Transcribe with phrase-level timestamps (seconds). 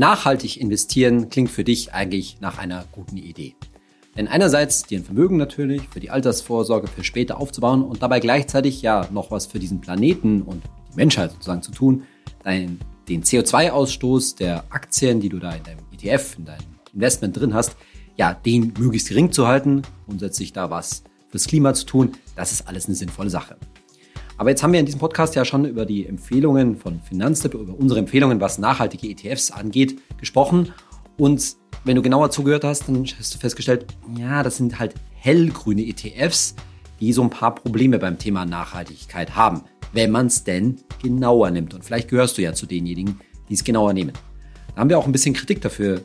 [0.00, 3.54] Nachhaltig investieren klingt für dich eigentlich nach einer guten Idee.
[4.16, 8.80] Denn einerseits dir ein Vermögen natürlich für die Altersvorsorge für später aufzubauen und dabei gleichzeitig
[8.80, 12.04] ja noch was für diesen Planeten und die Menschheit sozusagen zu tun,
[12.42, 16.64] dein, den CO2-Ausstoß der Aktien, die du da in deinem ETF, in deinem
[16.94, 17.76] Investment drin hast,
[18.16, 22.66] ja, den möglichst gering zu halten, grundsätzlich da was fürs Klima zu tun, das ist
[22.66, 23.58] alles eine sinnvolle Sache.
[24.40, 27.78] Aber jetzt haben wir in diesem Podcast ja schon über die Empfehlungen von Finanztipp, über
[27.78, 30.72] unsere Empfehlungen, was nachhaltige ETFs angeht, gesprochen.
[31.18, 33.84] Und wenn du genauer zugehört hast, dann hast du festgestellt,
[34.16, 36.54] ja, das sind halt hellgrüne ETFs,
[37.00, 39.60] die so ein paar Probleme beim Thema Nachhaltigkeit haben,
[39.92, 41.74] wenn man es denn genauer nimmt.
[41.74, 43.20] Und vielleicht gehörst du ja zu denjenigen,
[43.50, 44.12] die es genauer nehmen.
[44.74, 46.00] Da haben wir auch ein bisschen Kritik dafür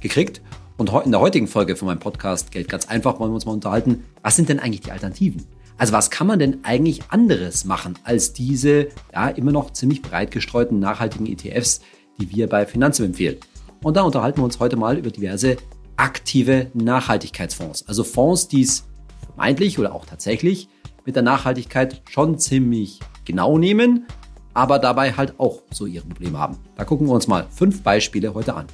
[0.00, 0.42] gekriegt.
[0.76, 3.52] Und in der heutigen Folge von meinem Podcast Geld ganz einfach wollen wir uns mal
[3.52, 5.44] unterhalten, was sind denn eigentlich die Alternativen?
[5.76, 10.30] Also was kann man denn eigentlich anderes machen als diese ja immer noch ziemlich breit
[10.30, 11.80] gestreuten nachhaltigen ETFs,
[12.20, 13.38] die wir bei Finanzen empfehlen?
[13.82, 15.56] Und da unterhalten wir uns heute mal über diverse
[15.96, 17.86] aktive Nachhaltigkeitsfonds.
[17.88, 18.84] Also Fonds, die es
[19.26, 20.68] vermeintlich oder auch tatsächlich
[21.04, 24.06] mit der Nachhaltigkeit schon ziemlich genau nehmen,
[24.54, 26.58] aber dabei halt auch so ihre Probleme haben.
[26.76, 28.66] Da gucken wir uns mal fünf Beispiele heute an.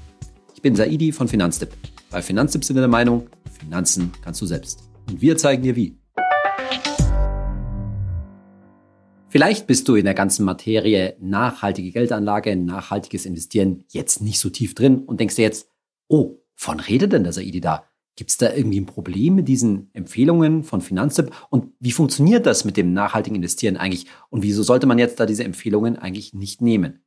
[0.55, 1.71] Ich bin Saidi von Finanztipp.
[2.11, 4.91] Bei Finanztipp sind wir der Meinung, Finanzen kannst du selbst.
[5.09, 6.00] Und wir zeigen dir wie.
[9.31, 14.75] Vielleicht bist du in der ganzen Materie nachhaltige Geldanlage, nachhaltiges Investieren jetzt nicht so tief
[14.75, 15.71] drin und denkst dir jetzt,
[16.09, 17.85] oh, von redet denn der Saidi da?
[18.17, 21.31] Gibt es da irgendwie ein Problem mit diesen Empfehlungen von Finanztipp?
[21.49, 24.07] Und wie funktioniert das mit dem nachhaltigen Investieren eigentlich?
[24.31, 27.05] Und wieso sollte man jetzt da diese Empfehlungen eigentlich nicht nehmen?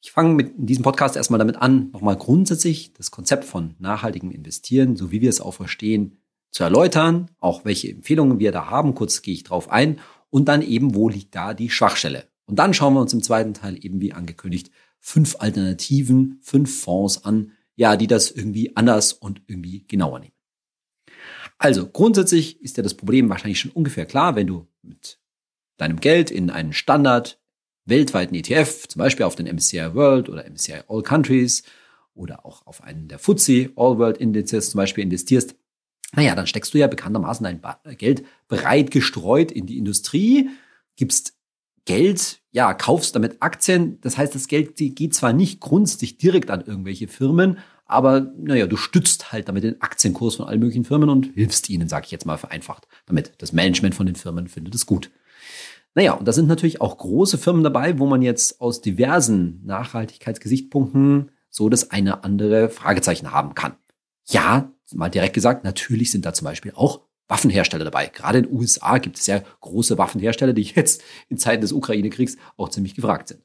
[0.00, 4.94] Ich fange mit diesem Podcast erstmal damit an, nochmal grundsätzlich das Konzept von nachhaltigem Investieren,
[4.94, 6.22] so wie wir es auch verstehen,
[6.52, 8.94] zu erläutern, auch welche Empfehlungen wir da haben.
[8.94, 9.98] Kurz gehe ich drauf ein
[10.30, 12.28] und dann eben, wo liegt da die Schwachstelle.
[12.46, 17.24] Und dann schauen wir uns im zweiten Teil eben, wie angekündigt, fünf Alternativen, fünf Fonds
[17.24, 20.34] an, ja, die das irgendwie anders und irgendwie genauer nehmen.
[21.58, 25.18] Also grundsätzlich ist ja das Problem wahrscheinlich schon ungefähr klar, wenn du mit
[25.76, 27.40] deinem Geld in einen Standard
[27.84, 31.62] weltweiten ETF, zum Beispiel auf den MSCI World oder MSCI All Countries
[32.14, 35.54] oder auch auf einen der FTSE All World Indizes zum Beispiel investierst,
[36.14, 40.50] naja, dann steckst du ja bekanntermaßen dein Geld breit gestreut in die Industrie,
[40.96, 41.34] gibst
[41.84, 44.00] Geld, ja, kaufst damit Aktien.
[44.00, 48.76] Das heißt, das Geld geht zwar nicht grundsätzlich direkt an irgendwelche Firmen, aber naja, du
[48.76, 52.26] stützt halt damit den Aktienkurs von allen möglichen Firmen und hilfst ihnen, sage ich jetzt
[52.26, 55.10] mal vereinfacht, damit das Management von den Firmen findet es gut.
[55.94, 61.32] Naja, und da sind natürlich auch große Firmen dabei, wo man jetzt aus diversen Nachhaltigkeitsgesichtspunkten
[61.48, 63.74] so das eine andere Fragezeichen haben kann.
[64.28, 68.06] Ja, mal direkt gesagt, natürlich sind da zum Beispiel auch Waffenhersteller dabei.
[68.06, 72.36] Gerade in den USA gibt es ja große Waffenhersteller, die jetzt in Zeiten des Ukraine-Kriegs
[72.56, 73.42] auch ziemlich gefragt sind.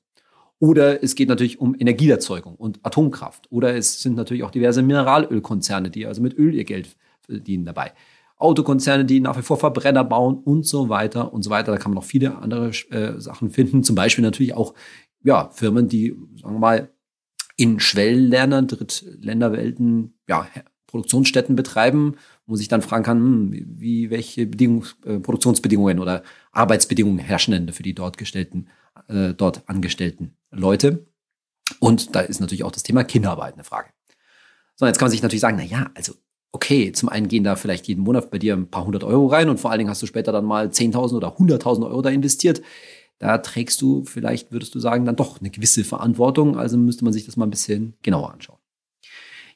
[0.59, 3.51] Oder es geht natürlich um Energieerzeugung und Atomkraft.
[3.51, 7.91] Oder es sind natürlich auch diverse Mineralölkonzerne, die also mit Öl ihr Geld verdienen dabei.
[8.37, 11.71] Autokonzerne, die nach wie vor Verbrenner bauen und so weiter und so weiter.
[11.71, 13.83] Da kann man noch viele andere äh, Sachen finden.
[13.83, 14.73] Zum Beispiel natürlich auch
[15.23, 16.89] ja, Firmen, die, sagen wir mal,
[17.57, 20.47] in Schwellenländern, Drittländerwelten, ja,
[20.87, 22.15] Produktionsstätten betreiben,
[22.45, 27.73] wo sich dann fragen kann, hm, wie, welche Bedingungs, äh, Produktionsbedingungen oder Arbeitsbedingungen herrschen denn
[27.73, 28.67] für die dort gestellten,
[29.07, 31.05] äh, dort angestellten Leute.
[31.79, 33.89] Und da ist natürlich auch das Thema Kinderarbeit eine Frage.
[34.75, 36.13] So, jetzt kann man sich natürlich sagen, na ja, also
[36.51, 39.49] okay, zum einen gehen da vielleicht jeden Monat bei dir ein paar hundert Euro rein
[39.49, 42.61] und vor allen Dingen hast du später dann mal 10.000 oder 100.000 Euro da investiert.
[43.19, 46.57] Da trägst du vielleicht, würdest du sagen, dann doch eine gewisse Verantwortung.
[46.57, 48.59] Also müsste man sich das mal ein bisschen genauer anschauen.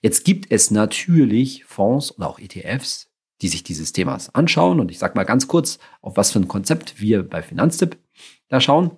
[0.02, 3.10] Jetzt gibt es natürlich Fonds oder auch ETFs,
[3.42, 4.80] die sich dieses Themas anschauen.
[4.80, 7.98] Und ich sage mal ganz kurz, auf was für ein Konzept wir bei Finanztipp
[8.48, 8.98] da schauen.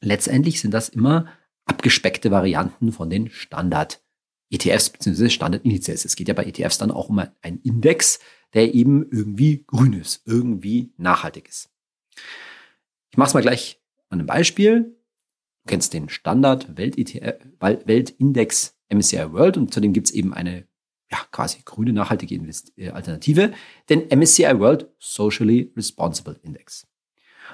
[0.00, 1.26] Letztendlich sind das immer
[1.66, 5.28] abgespeckte Varianten von den Standard-ETFs bzw.
[5.28, 6.04] Standard-Indizes.
[6.04, 8.18] Es geht ja bei ETFs dann auch um einen Index,
[8.54, 11.70] der eben irgendwie grün ist, irgendwie nachhaltig ist.
[13.10, 14.99] Ich mache es mal gleich an einem Beispiel.
[15.64, 20.66] Du kennst den Standard-Weltindex MSCI World und zudem gibt es eben eine
[21.10, 23.52] ja, quasi grüne nachhaltige Invest äh, Alternative,
[23.88, 26.86] den MSCI World Socially Responsible Index.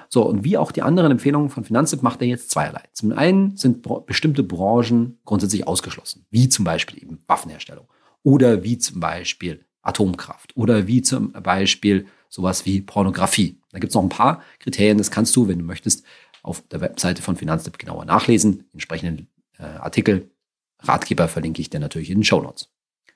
[0.09, 2.83] So, und wie auch die anderen Empfehlungen von Finanztipp macht er jetzt zweierlei.
[2.93, 7.87] Zum einen sind bestimmte Branchen grundsätzlich ausgeschlossen, wie zum Beispiel eben Waffenherstellung
[8.23, 13.59] oder wie zum Beispiel Atomkraft oder wie zum Beispiel sowas wie Pornografie.
[13.71, 16.05] Da gibt es noch ein paar Kriterien, das kannst du, wenn du möchtest,
[16.47, 19.27] auf der Webseite von Finanztipp genauer nachlesen, entsprechenden
[19.59, 20.31] äh, Artikel
[20.79, 22.69] Ratgeber verlinke ich dir natürlich in den Show Notes.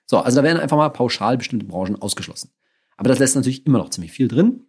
[0.06, 2.52] So, also da werden einfach mal pauschal bestimmte Branchen ausgeschlossen.
[2.98, 4.66] Aber das lässt natürlich immer noch ziemlich viel drin.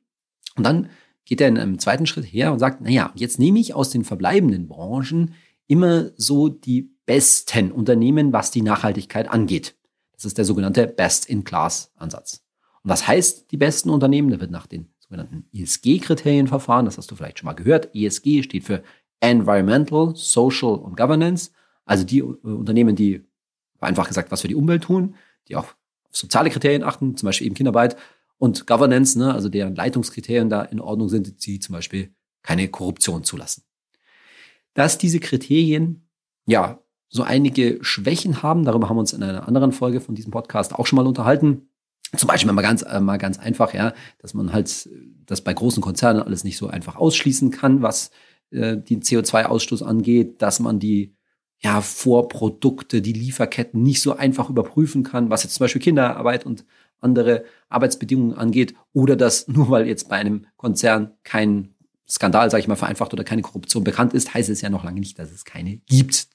[0.56, 0.90] Und dann
[1.24, 4.04] geht er in einem zweiten Schritt her und sagt, naja, jetzt nehme ich aus den
[4.04, 5.34] verbleibenden Branchen
[5.66, 9.74] immer so die besten Unternehmen, was die Nachhaltigkeit angeht.
[10.12, 12.44] Das ist der sogenannte Best-in-Class-Ansatz.
[12.82, 14.30] Und was heißt die besten Unternehmen?
[14.30, 16.86] Da wird nach den sogenannten ESG-Kriterien verfahren.
[16.86, 17.94] Das hast du vielleicht schon mal gehört.
[17.94, 18.82] ESG steht für
[19.20, 21.50] Environmental, Social und Governance.
[21.84, 23.22] Also die äh, Unternehmen, die
[23.80, 25.16] einfach gesagt was für die Umwelt tun,
[25.48, 25.76] die auch auf
[26.10, 27.96] soziale Kriterien achten, zum Beispiel eben Kinderarbeit
[28.38, 33.24] und Governance, ne, also deren Leitungskriterien da in Ordnung sind, die zum Beispiel keine Korruption
[33.24, 33.64] zulassen.
[34.74, 36.08] Dass diese Kriterien
[36.46, 40.30] ja so einige Schwächen haben, darüber haben wir uns in einer anderen Folge von diesem
[40.32, 41.68] Podcast auch schon mal unterhalten.
[42.16, 44.88] Zum Beispiel mal ganz, äh, mal ganz einfach, ja, dass man halt
[45.26, 48.10] das bei großen Konzernen alles nicht so einfach ausschließen kann, was
[48.50, 51.14] äh, den CO2-Ausstoß angeht, dass man die
[51.62, 56.64] ja, Vorprodukte, die Lieferketten nicht so einfach überprüfen kann, was jetzt zum Beispiel Kinderarbeit und
[57.00, 61.74] andere Arbeitsbedingungen angeht, oder dass nur weil jetzt bei einem Konzern kein
[62.08, 65.00] Skandal, sage ich mal, vereinfacht oder keine Korruption bekannt ist, heißt es ja noch lange
[65.00, 66.28] nicht, dass es keine gibt.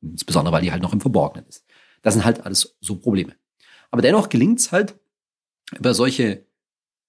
[0.00, 1.64] Insbesondere, weil die halt noch im Verborgenen ist.
[2.00, 3.34] Das sind halt alles so Probleme.
[3.92, 4.98] Aber dennoch gelingt es halt
[5.78, 6.46] über solche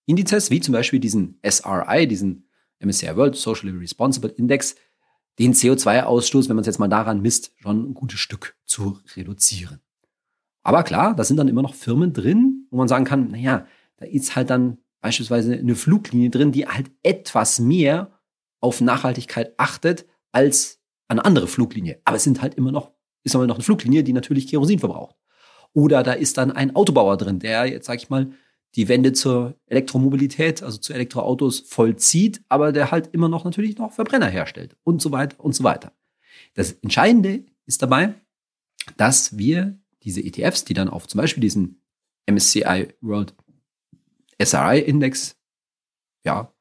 [0.05, 2.49] Indizes, wie zum Beispiel diesen SRI, diesen
[2.79, 4.75] MSCI World Socially Responsible Index,
[5.39, 9.79] den CO2-Ausstoß, wenn man es jetzt mal daran misst, schon ein gutes Stück zu reduzieren.
[10.61, 13.65] Aber klar, da sind dann immer noch Firmen drin, wo man sagen kann, naja,
[13.97, 18.19] da ist halt dann beispielsweise eine Fluglinie drin, die halt etwas mehr
[18.61, 21.99] auf Nachhaltigkeit achtet als eine andere Fluglinie.
[22.05, 22.91] Aber es sind halt immer noch,
[23.23, 25.15] ist aber noch eine Fluglinie, die natürlich Kerosin verbraucht.
[25.73, 28.31] Oder da ist dann ein Autobauer drin, der jetzt, sag ich mal,
[28.75, 33.91] die Wende zur Elektromobilität, also zu Elektroautos vollzieht, aber der halt immer noch natürlich noch
[33.91, 35.93] Verbrenner herstellt und so weiter und so weiter.
[36.55, 38.15] Das Entscheidende ist dabei,
[38.97, 41.81] dass wir diese ETFs, die dann auf zum Beispiel diesen
[42.29, 43.35] MSCI World
[44.41, 45.37] SRI Index
[46.25, 46.53] ja,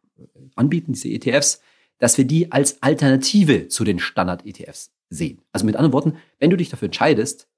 [0.55, 1.61] anbieten, diese ETFs,
[1.99, 5.41] dass wir die als Alternative zu den Standard-ETFs sehen.
[5.53, 7.49] Also mit anderen Worten, wenn du dich dafür entscheidest,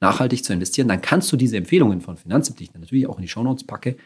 [0.00, 3.22] nachhaltig zu investieren, dann kannst du diese Empfehlungen von Finanzamt, die ich natürlich auch in
[3.22, 3.96] die Shownotes packe,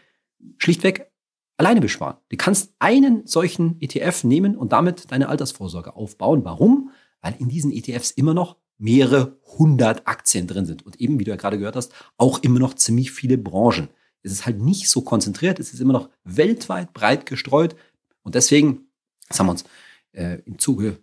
[0.58, 1.10] schlichtweg
[1.56, 2.16] alleine besparen.
[2.28, 6.44] Du kannst einen solchen ETF nehmen und damit deine Altersvorsorge aufbauen.
[6.44, 6.90] Warum?
[7.20, 11.30] Weil in diesen ETFs immer noch mehrere hundert Aktien drin sind und eben, wie du
[11.30, 13.88] ja gerade gehört hast, auch immer noch ziemlich viele Branchen.
[14.22, 17.76] Es ist halt nicht so konzentriert, es ist immer noch weltweit breit gestreut
[18.22, 18.88] und deswegen,
[19.28, 19.64] das haben wir uns
[20.12, 20.98] äh, im Zuge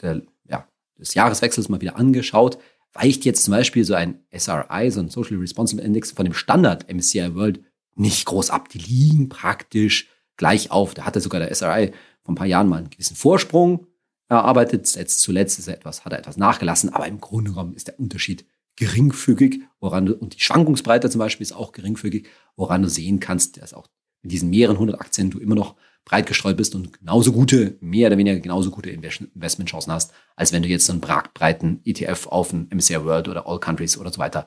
[0.00, 0.68] der, ja,
[0.98, 2.58] des Jahreswechsels mal wieder angeschaut,
[2.98, 6.92] weicht jetzt zum Beispiel so ein SRI, so ein Social Responsible Index von dem Standard
[6.92, 7.60] MSCI World
[7.94, 8.68] nicht groß ab.
[8.68, 10.94] Die liegen praktisch gleich auf.
[10.94, 13.86] Da hatte sogar der SRI vor ein paar Jahren mal einen gewissen Vorsprung
[14.28, 14.94] erarbeitet.
[14.94, 17.98] Jetzt zuletzt ist er etwas, hat er etwas nachgelassen, aber im Grunde genommen ist der
[17.98, 18.44] Unterschied
[18.76, 23.60] geringfügig, woran du, und die Schwankungsbreite zum Beispiel ist auch geringfügig, woran du sehen kannst,
[23.60, 23.88] dass auch
[24.22, 28.06] in diesen mehreren hundert Aktien du immer noch breit gestreut bist und genauso gute, mehr
[28.06, 32.70] oder weniger genauso gute Investmentchancen hast, als wenn du jetzt einen breiten ETF auf ein
[32.72, 34.46] MSCI World oder All Countries oder so weiter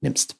[0.00, 0.36] nimmst.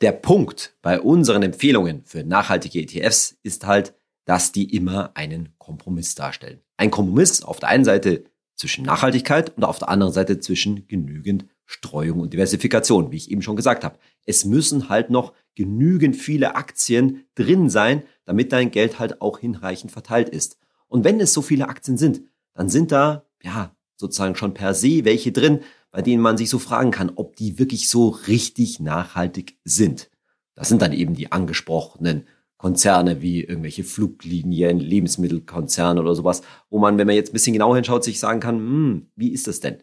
[0.00, 3.94] Der Punkt bei unseren Empfehlungen für nachhaltige ETFs ist halt,
[4.24, 6.60] dass die immer einen Kompromiss darstellen.
[6.78, 8.24] Ein Kompromiss auf der einen Seite
[8.56, 13.42] zwischen Nachhaltigkeit und auf der anderen Seite zwischen genügend Streuung und Diversifikation, wie ich eben
[13.42, 13.98] schon gesagt habe.
[14.24, 19.90] Es müssen halt noch genügend viele Aktien drin sein, damit dein Geld halt auch hinreichend
[19.90, 20.56] verteilt ist.
[20.86, 22.22] Und wenn es so viele Aktien sind,
[22.54, 26.60] dann sind da, ja, sozusagen schon per se welche drin, bei denen man sich so
[26.60, 30.12] fragen kann, ob die wirklich so richtig nachhaltig sind.
[30.54, 36.98] Das sind dann eben die angesprochenen Konzerne wie irgendwelche Fluglinien, Lebensmittelkonzerne oder sowas, wo man,
[36.98, 39.82] wenn man jetzt ein bisschen genauer hinschaut, sich sagen kann, hm, wie ist das denn?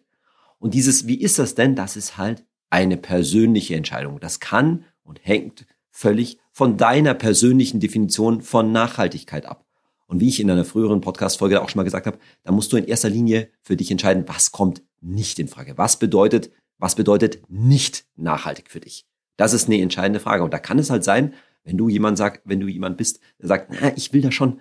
[0.58, 1.76] Und dieses, wie ist das denn?
[1.76, 4.22] Das ist halt eine persönliche Entscheidung.
[4.22, 9.68] Das kann und hängt völlig von deiner persönlichen Definition von Nachhaltigkeit ab.
[10.08, 12.78] Und wie ich in einer früheren Podcast-Folge auch schon mal gesagt habe, da musst du
[12.78, 15.78] in erster Linie für dich entscheiden, was kommt nicht in Frage.
[15.78, 16.50] Was bedeutet,
[16.80, 19.06] was bedeutet nicht nachhaltig für dich?
[19.36, 20.44] Das ist eine entscheidende Frage.
[20.44, 23.50] Und da kann es halt sein, wenn du jemand sagt, wenn du jemand bist, der
[23.50, 24.60] sagt, na, ich will da schon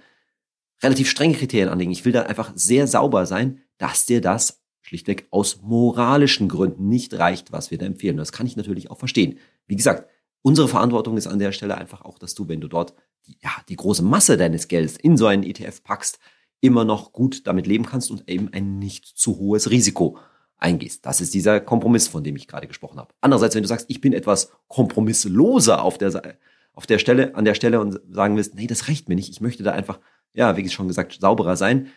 [0.82, 1.92] relativ strenge Kriterien anlegen.
[1.92, 7.14] Ich will da einfach sehr sauber sein, dass dir das schlichtweg aus moralischen Gründen nicht
[7.14, 8.18] reicht, was wir da empfehlen.
[8.18, 9.38] Das kann ich natürlich auch verstehen.
[9.66, 10.10] Wie gesagt,
[10.46, 12.94] unsere Verantwortung ist an der Stelle einfach auch, dass du, wenn du dort
[13.26, 16.20] die, ja, die große Masse deines Geldes in so einen ETF packst,
[16.60, 20.18] immer noch gut damit leben kannst und eben ein nicht zu hohes Risiko
[20.56, 21.04] eingehst.
[21.04, 23.12] Das ist dieser Kompromiss, von dem ich gerade gesprochen habe.
[23.20, 26.38] Andererseits, wenn du sagst, ich bin etwas kompromissloser auf der,
[26.74, 29.40] auf der Stelle, an der Stelle und sagen willst, nee, das reicht mir nicht, ich
[29.40, 29.98] möchte da einfach,
[30.32, 31.88] ja, wie schon gesagt, sauberer sein,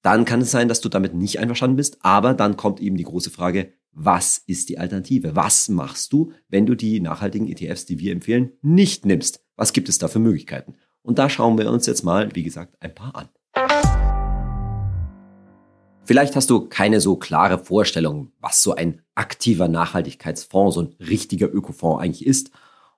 [0.00, 1.98] dann kann es sein, dass du damit nicht einverstanden bist.
[2.00, 5.34] Aber dann kommt eben die große Frage, was ist die Alternative?
[5.34, 9.44] Was machst du, wenn du die nachhaltigen ETFs, die wir empfehlen, nicht nimmst?
[9.56, 10.76] Was gibt es da für Möglichkeiten?
[11.02, 13.28] Und da schauen wir uns jetzt mal, wie gesagt, ein paar an.
[16.04, 21.52] Vielleicht hast du keine so klare Vorstellung, was so ein aktiver Nachhaltigkeitsfonds, so ein richtiger
[21.52, 22.50] Ökofonds eigentlich ist.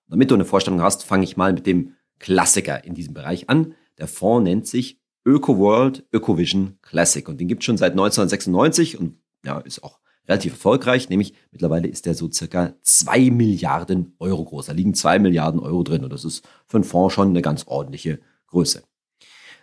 [0.04, 3.48] Und damit du eine Vorstellung hast, fange ich mal mit dem Klassiker in diesem Bereich
[3.48, 3.74] an.
[3.96, 9.18] Der Fonds nennt sich ÖkoWorld ÖkoVision Classic und den gibt es schon seit 1996 und
[9.44, 14.66] ja, ist auch relativ erfolgreich, nämlich mittlerweile ist der so circa zwei Milliarden Euro groß.
[14.66, 17.64] Da liegen zwei Milliarden Euro drin und das ist für einen Fonds schon eine ganz
[17.66, 18.82] ordentliche Größe.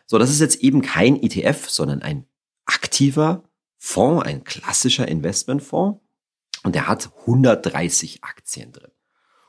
[0.05, 2.25] So, das ist jetzt eben kein ETF, sondern ein
[2.65, 3.43] aktiver
[3.77, 5.99] Fonds, ein klassischer Investmentfonds
[6.63, 8.91] und der hat 130 Aktien drin.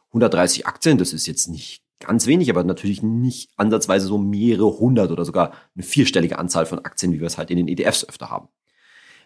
[0.09, 5.11] 130 Aktien, das ist jetzt nicht ganz wenig, aber natürlich nicht ansatzweise so mehrere hundert
[5.11, 8.31] oder sogar eine vierstellige Anzahl von Aktien, wie wir es halt in den ETFs öfter
[8.31, 8.49] haben.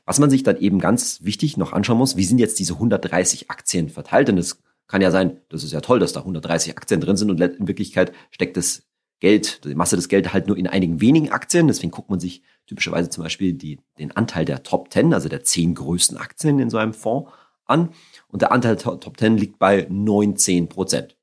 [0.05, 3.51] Was man sich dann eben ganz wichtig noch anschauen muss, wie sind jetzt diese 130
[3.51, 4.29] Aktien verteilt?
[4.29, 7.31] Denn es kann ja sein, das ist ja toll, dass da 130 Aktien drin sind
[7.31, 8.83] und in Wirklichkeit steckt das
[9.21, 11.69] Geld, die Masse des Geldes halt nur in einigen wenigen Aktien.
[11.69, 15.45] Deswegen guckt man sich typischerweise zum Beispiel die, den Anteil der Top 10, also der
[15.45, 17.31] zehn größten Aktien in so einem Fonds
[17.65, 17.91] an.
[18.27, 21.17] Und der Anteil der Top 10 liegt bei 19 Prozent.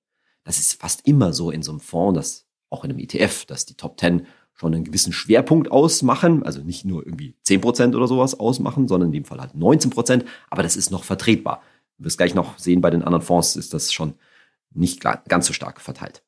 [0.46, 3.66] Das ist fast immer so in so einem Fonds, dass auch in einem ETF, dass
[3.66, 4.26] die Top 10
[4.60, 9.10] schon einen gewissen Schwerpunkt ausmachen, also nicht nur irgendwie 10 Prozent oder sowas ausmachen, sondern
[9.10, 11.62] in dem Fall halt 19 Prozent, aber das ist noch vertretbar.
[11.98, 14.16] Du wirst gleich noch sehen, bei den anderen Fonds ist das schon
[14.72, 16.24] nicht ganz so stark verteilt.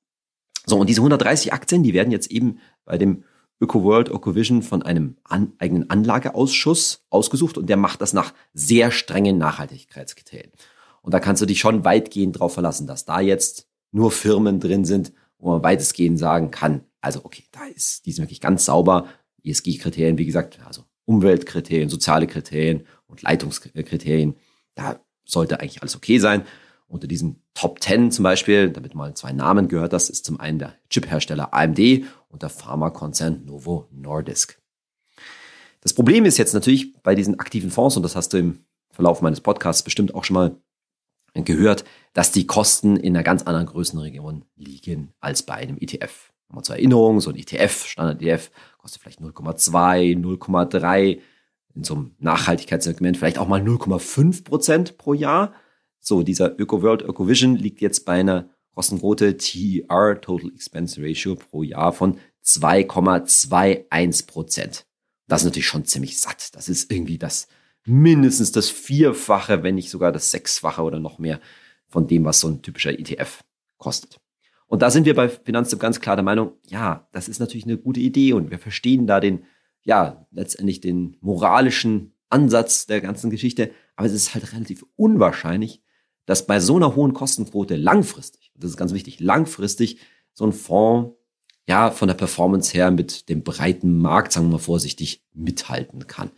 [0.65, 3.25] So, und diese 130 Aktien, die werden jetzt eben bei dem
[3.59, 9.37] ÖkoWorld, ÖkoVision von einem an, eigenen Anlageausschuss ausgesucht und der macht das nach sehr strengen
[9.37, 10.51] Nachhaltigkeitskriterien.
[11.01, 14.85] Und da kannst du dich schon weitgehend darauf verlassen, dass da jetzt nur Firmen drin
[14.85, 15.11] sind,
[15.41, 19.07] wo man weitestgehend sagen kann, also okay, da ist, die sind wirklich ganz sauber.
[19.43, 24.35] ESG-Kriterien, wie gesagt, also Umweltkriterien, soziale Kriterien und Leitungskriterien,
[24.75, 26.43] da sollte eigentlich alles okay sein.
[26.87, 30.59] Unter diesen Top 10 zum Beispiel, damit mal zwei Namen gehört, das ist zum einen
[30.59, 31.79] der Chiphersteller AMD
[32.29, 34.61] und der Pharmakonzern Novo Nordisk.
[35.79, 39.21] Das Problem ist jetzt natürlich bei diesen aktiven Fonds, und das hast du im Verlauf
[39.21, 40.55] meines Podcasts bestimmt auch schon mal
[41.33, 46.31] gehört, dass die Kosten in einer ganz anderen Größenregion liegen als bei einem ETF.
[46.49, 51.21] Mal zur Erinnerung, so ein ETF, Standard-ETF, kostet vielleicht 0,2, 0,3,
[51.73, 55.53] in so einem Nachhaltigkeitssegment vielleicht auch mal 0,5 Prozent pro Jahr.
[56.01, 61.93] So, dieser ÖkoWorld, ÖkoVision liegt jetzt bei einer Kostenquote TER, Total Expense Ratio pro Jahr
[61.93, 64.85] von 2,21 Prozent.
[65.27, 66.55] Das ist natürlich schon ziemlich satt.
[66.55, 67.47] Das ist irgendwie das
[67.85, 71.39] mindestens das Vierfache, wenn nicht sogar das Sechsfache oder noch mehr
[71.87, 73.43] von dem, was so ein typischer ETF
[73.77, 74.19] kostet.
[74.67, 77.77] Und da sind wir bei Finanztipp ganz klar der Meinung, ja, das ist natürlich eine
[77.77, 79.43] gute Idee und wir verstehen da den,
[79.83, 83.71] ja, letztendlich den moralischen Ansatz der ganzen Geschichte.
[83.95, 85.81] Aber es ist halt relativ unwahrscheinlich,
[86.25, 89.97] dass bei so einer hohen Kostenquote langfristig, das ist ganz wichtig, langfristig
[90.33, 91.17] so ein Fonds
[91.67, 96.31] ja von der Performance her mit dem breiten Markt, sagen wir mal vorsichtig, mithalten kann.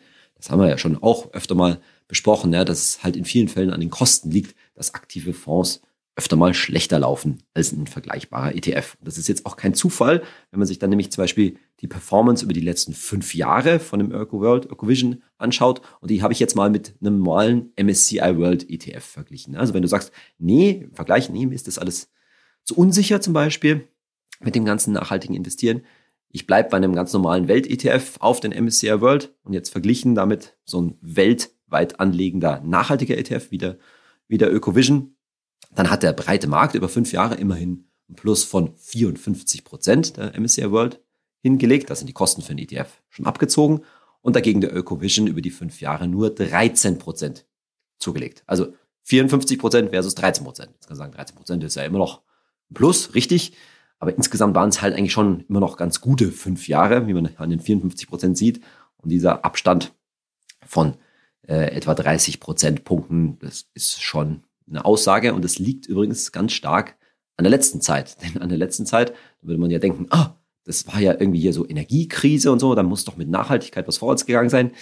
[0.44, 3.48] Das haben wir ja schon auch öfter mal besprochen, ja, dass es halt in vielen
[3.48, 5.82] Fällen an den Kosten liegt, dass aktive Fonds
[6.18, 8.98] öfter mal schlechter laufen als ein vergleichbarer ETF.
[9.02, 10.22] Das ist jetzt auch kein Zufall,
[10.52, 14.00] wenn man sich dann nämlich zum Beispiel die Performance über die letzten fünf Jahre von
[14.00, 18.38] dem Öko World, Ökovision anschaut und die habe ich jetzt mal mit einem normalen MSCI
[18.38, 19.56] World ETF verglichen.
[19.56, 22.12] Also wenn du sagst, nee, im Vergleich, nee, mir ist das alles
[22.66, 23.88] zu unsicher zum Beispiel
[24.42, 25.84] mit dem ganzen nachhaltigen Investieren.
[26.34, 30.58] Ich bleibe bei einem ganz normalen Welt-ETF auf den MSCI World und jetzt verglichen damit
[30.66, 33.78] so ein weltweit anlegender nachhaltiger ETF wie der,
[34.28, 35.16] wie der Ökovision
[35.76, 40.40] dann hat der breite Markt über fünf Jahre immerhin ein Plus von 54 Prozent der
[40.40, 41.02] MSCI World
[41.42, 41.90] hingelegt.
[41.90, 43.82] Da sind die Kosten für den ETF schon abgezogen.
[44.22, 47.46] Und dagegen der Ökovision über die fünf Jahre nur 13 Prozent
[47.98, 48.44] zugelegt.
[48.46, 48.74] Also
[49.04, 50.72] 54 Prozent versus 13 Prozent.
[50.74, 52.22] Jetzt kann man sagen, 13 Prozent ist ja immer noch
[52.70, 53.54] ein Plus, richtig.
[54.04, 57.30] Aber insgesamt waren es halt eigentlich schon immer noch ganz gute fünf Jahre, wie man
[57.38, 58.60] an den 54 Prozent sieht.
[58.98, 59.94] Und dieser Abstand
[60.66, 60.96] von
[61.48, 66.98] äh, etwa 30 Prozentpunkten, das ist schon eine Aussage und es liegt übrigens ganz stark
[67.38, 68.22] an der letzten Zeit.
[68.22, 71.54] Denn an der letzten Zeit würde man ja denken, ah, das war ja irgendwie hier
[71.54, 74.74] so Energiekrise und so, da muss doch mit Nachhaltigkeit was vorwärts gegangen sein.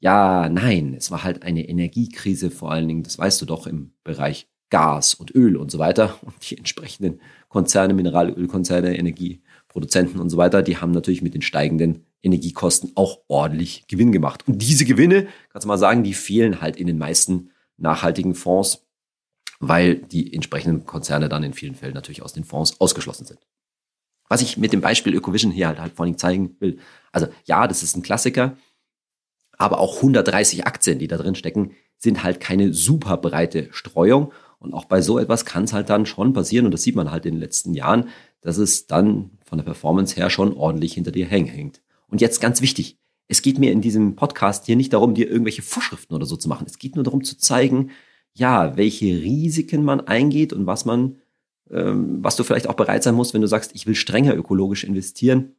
[0.00, 3.94] Ja, nein, es war halt eine Energiekrise vor allen Dingen, das weißt du doch im
[4.04, 6.16] Bereich Gas und Öl und so weiter.
[6.22, 12.06] Und die entsprechenden Konzerne, Mineralölkonzerne, Energieproduzenten und so weiter, die haben natürlich mit den steigenden
[12.22, 14.46] Energiekosten auch ordentlich Gewinn gemacht.
[14.46, 18.86] Und diese Gewinne, kannst du mal sagen, die fehlen halt in den meisten nachhaltigen Fonds
[19.60, 23.46] weil die entsprechenden Konzerne dann in vielen Fällen natürlich aus den Fonds ausgeschlossen sind.
[24.28, 26.78] Was ich mit dem Beispiel Ökovision hier halt, halt vor allem zeigen will,
[27.12, 28.56] also ja, das ist ein Klassiker,
[29.58, 34.32] aber auch 130 Aktien, die da drin stecken, sind halt keine super breite Streuung.
[34.60, 37.10] Und auch bei so etwas kann es halt dann schon passieren, und das sieht man
[37.10, 38.08] halt in den letzten Jahren,
[38.42, 41.82] dass es dann von der Performance her schon ordentlich hinter dir hängt.
[42.06, 42.98] Und jetzt ganz wichtig,
[43.30, 46.48] Es geht mir in diesem Podcast hier nicht darum, dir irgendwelche Vorschriften oder so zu
[46.48, 46.66] machen.
[46.66, 47.90] Es geht nur darum zu zeigen,
[48.34, 51.18] ja, welche Risiken man eingeht und was man,
[51.70, 54.82] ähm, was du vielleicht auch bereit sein musst, wenn du sagst, ich will strenger ökologisch
[54.82, 55.54] investieren,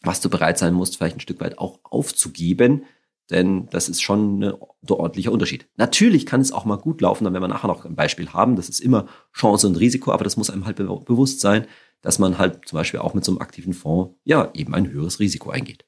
[0.00, 2.84] was du bereit sein musst, vielleicht ein Stück weit auch aufzugeben,
[3.30, 4.52] denn das ist schon ein
[4.88, 5.68] ordentlicher Unterschied.
[5.76, 8.56] Natürlich kann es auch mal gut laufen, dann werden wir nachher noch ein Beispiel haben.
[8.56, 11.66] Das ist immer Chance und Risiko, aber das muss einem halt be bewusst sein,
[12.02, 15.20] dass man halt zum Beispiel auch mit so einem aktiven Fonds ja eben ein höheres
[15.20, 15.84] Risiko eingeht.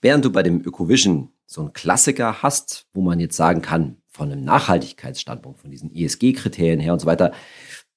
[0.00, 4.30] Während du bei dem Ökovision so einen Klassiker hast, wo man jetzt sagen kann, von
[4.30, 7.32] einem Nachhaltigkeitsstandpunkt, von diesen ESG-Kriterien her und so weiter,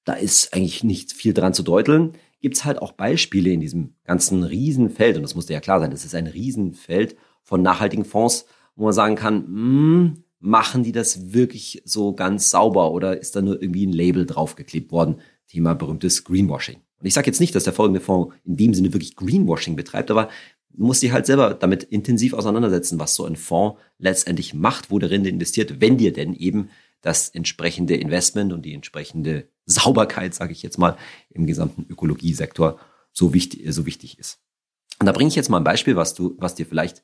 [0.04, 3.94] da ist eigentlich nicht viel dran zu deuteln, gibt es halt auch Beispiele in diesem
[4.04, 8.04] ganzen Riesenfeld, und das muss dir ja klar sein, das ist ein Riesenfeld von nachhaltigen
[8.04, 8.46] Fonds,
[8.76, 13.34] wo man sagen kann, mh, hm, machen die das wirklich so ganz sauber oder ist
[13.34, 15.16] da nur irgendwie ein Label draufgeklebt worden?
[15.48, 16.76] Thema berühmtes Greenwashing.
[16.76, 20.10] Und ich sage jetzt nicht, dass der folgende Fonds in dem Sinne wirklich Greenwashing betreibt,
[20.10, 20.28] aber
[20.70, 24.98] du musst dich halt selber damit intensiv auseinandersetzen, was so ein Fonds letztendlich macht, wo
[24.98, 30.62] darin investiert, wenn dir denn eben das entsprechende Investment und die entsprechende Sauberkeit, sage ich
[30.62, 30.96] jetzt mal,
[31.30, 32.78] im gesamten Ökologiesektor
[33.12, 34.38] so wichtig, so wichtig ist.
[34.98, 37.02] Und da bringe ich jetzt mal ein Beispiel, was du, was dir vielleicht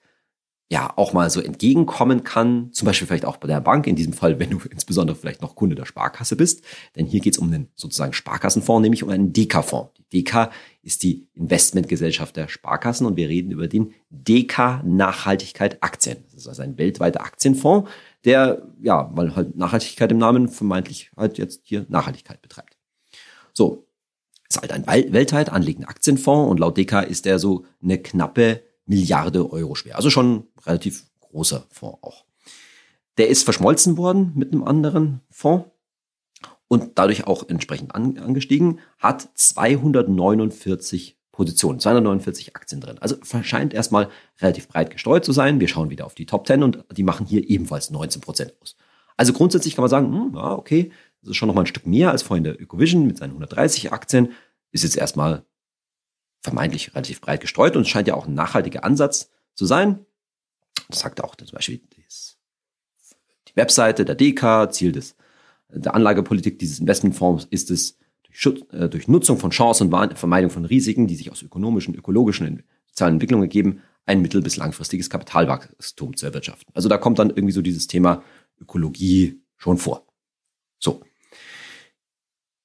[0.70, 4.14] ja auch mal so entgegenkommen kann, zum Beispiel vielleicht auch bei der Bank, in diesem
[4.14, 6.64] Fall, wenn du insbesondere vielleicht noch Kunde der Sparkasse bist,
[6.96, 9.92] denn hier geht es um einen sozusagen Sparkassenfonds, nämlich um einen DK-Fonds.
[9.98, 10.50] Die DK
[10.82, 16.24] ist die Investmentgesellschaft der Sparkassen und wir reden über den DK Nachhaltigkeit Aktien.
[16.32, 17.90] Das ist also ein weltweiter Aktienfonds,
[18.24, 22.78] der, ja, weil halt Nachhaltigkeit im Namen vermeintlich halt jetzt hier Nachhaltigkeit betreibt.
[23.52, 23.86] So,
[24.48, 29.50] ist halt ein weltweit anlegender Aktienfonds und laut DK ist der so eine knappe Milliarde
[29.50, 29.96] Euro schwer.
[29.96, 32.24] Also schon relativ großer Fonds auch.
[33.18, 35.66] Der ist verschmolzen worden mit einem anderen Fonds
[36.68, 42.98] und dadurch auch entsprechend angestiegen, hat 249 Positionen, 249 Aktien drin.
[42.98, 44.08] Also scheint erstmal
[44.40, 45.60] relativ breit gestreut zu sein.
[45.60, 48.76] Wir schauen wieder auf die Top 10 und die machen hier ebenfalls 19 Prozent aus.
[49.16, 52.10] Also grundsätzlich kann man sagen, hm, ja, okay, das ist schon nochmal ein Stück mehr
[52.10, 54.32] als vorhin der Ökovision mit seinen 130 Aktien.
[54.70, 55.44] Ist jetzt erstmal
[56.42, 60.04] vermeintlich relativ breit gestreut und scheint ja auch ein nachhaltiger Ansatz zu sein.
[60.88, 61.80] Das sagt auch zum Beispiel
[63.52, 65.14] die Webseite der DK, Ziel des,
[65.68, 70.50] der Anlagepolitik dieses Investmentfonds ist es, durch, Schutz, äh, durch Nutzung von Chancen und Vermeidung
[70.50, 75.10] von Risiken, die sich aus ökonomischen, ökologischen und sozialen Entwicklungen ergeben, ein mittel- bis langfristiges
[75.10, 76.74] Kapitalwachstum zu erwirtschaften.
[76.74, 78.22] Also da kommt dann irgendwie so dieses Thema
[78.60, 80.06] Ökologie schon vor.
[80.78, 81.02] So.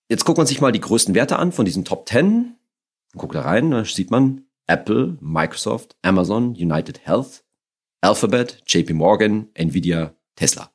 [0.09, 2.56] Jetzt guckt man sich mal die größten Werte an von diesen Top 10
[3.15, 7.43] Guckt da rein, da sieht man Apple, Microsoft, Amazon, United Health,
[8.01, 10.71] Alphabet, JP Morgan, Nvidia, Tesla.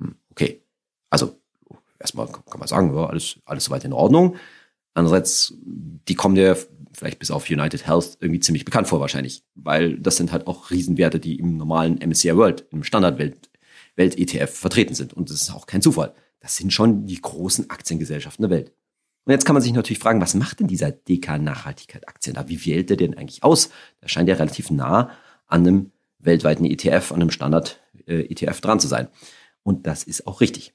[0.00, 0.62] Hm, okay.
[1.10, 1.40] Also,
[1.98, 4.36] erstmal kann man sagen, ja, alles, alles soweit in Ordnung.
[4.94, 6.56] Andererseits, die kommen ja
[6.92, 10.70] vielleicht bis auf United Health irgendwie ziemlich bekannt vor wahrscheinlich, weil das sind halt auch
[10.70, 13.50] Riesenwerte, die im normalen MSCI World, im Standardwelt
[13.96, 15.12] Welt ETF vertreten sind.
[15.12, 16.14] Und das ist auch kein Zufall.
[16.40, 18.72] Das sind schon die großen Aktiengesellschaften der Welt.
[19.24, 22.48] Und jetzt kann man sich natürlich fragen, was macht denn dieser DK Nachhaltigkeit Aktien da?
[22.48, 23.70] Wie wählt der denn eigentlich aus?
[24.02, 25.10] Der scheint ja relativ nah
[25.46, 29.08] an einem weltweiten ETF, an einem Standard äh, ETF dran zu sein.
[29.62, 30.74] Und das ist auch richtig.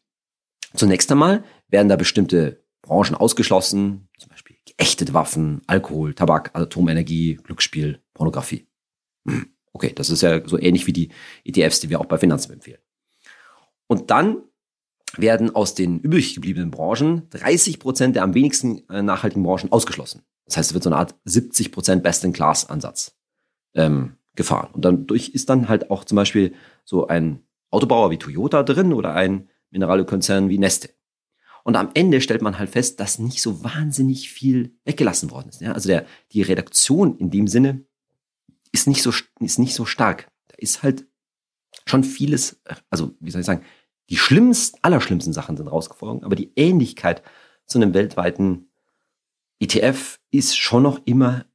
[0.74, 8.02] Zunächst einmal werden da bestimmte Branchen ausgeschlossen, zum Beispiel geächtete Waffen, Alkohol, Tabak, Atomenergie, Glücksspiel,
[8.14, 8.68] Pornografie.
[9.28, 11.10] Hm, okay, das ist ja so ähnlich wie die
[11.44, 12.82] ETFs, die wir auch bei Finanzen empfehlen.
[13.88, 14.44] Und dann
[15.17, 20.24] werden aus den übrig gebliebenen Branchen 30 Prozent der am wenigsten äh, nachhaltigen Branchen ausgeschlossen.
[20.45, 23.15] Das heißt, es wird so eine Art 70 Prozent Best-in-Class-Ansatz
[23.76, 24.69] ähm, gefahren.
[24.74, 26.54] Und dadurch ist dann halt auch zum Beispiel
[26.86, 30.89] so ein Autobauer wie Toyota drin oder ein Mineralölkonzern wie Neste.
[31.63, 35.62] Und am Ende stellt man halt fest, dass nicht so wahnsinnig viel weggelassen worden ist.
[35.62, 35.74] Ja?
[35.74, 37.86] Also der, die Redaktion in dem Sinne
[38.72, 40.32] ist nicht so, ist nicht so stark.
[40.48, 41.06] Da ist halt
[41.86, 43.63] schon vieles, also wie soll ich sagen,
[44.10, 47.22] die schlimmsten, allerschlimmsten Sachen sind rausgeflogen, aber die Ähnlichkeit
[47.65, 48.72] zu einem weltweiten
[49.60, 51.45] ETF ist schon noch immer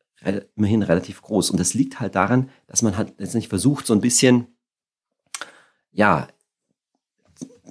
[0.56, 1.50] immerhin relativ groß.
[1.50, 4.46] Und das liegt halt daran, dass man halt letztendlich versucht, so ein bisschen,
[5.90, 6.28] ja,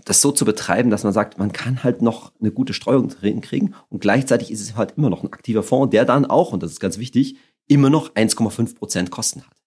[0.06, 3.42] das so zu betreiben, dass man sagt, man kann halt noch eine gute Streuung drin
[3.42, 6.62] kriegen und gleichzeitig ist es halt immer noch ein aktiver Fonds, der dann auch, und
[6.62, 9.64] das ist ganz wichtig, immer noch 1,5 Prozent Kosten hat.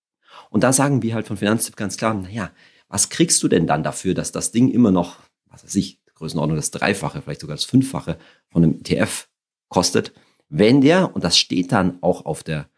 [0.51, 2.51] Und da sagen wir halt von Finanztipp ganz klar, naja,
[2.89, 6.57] was kriegst du denn dann dafür, dass das Ding immer noch, was weiß ich, Größenordnung
[6.57, 8.19] das Dreifache, vielleicht sogar das Fünffache
[8.49, 9.29] von einem ETF
[9.69, 10.13] kostet,
[10.49, 12.69] wenn der, und das steht dann auch auf der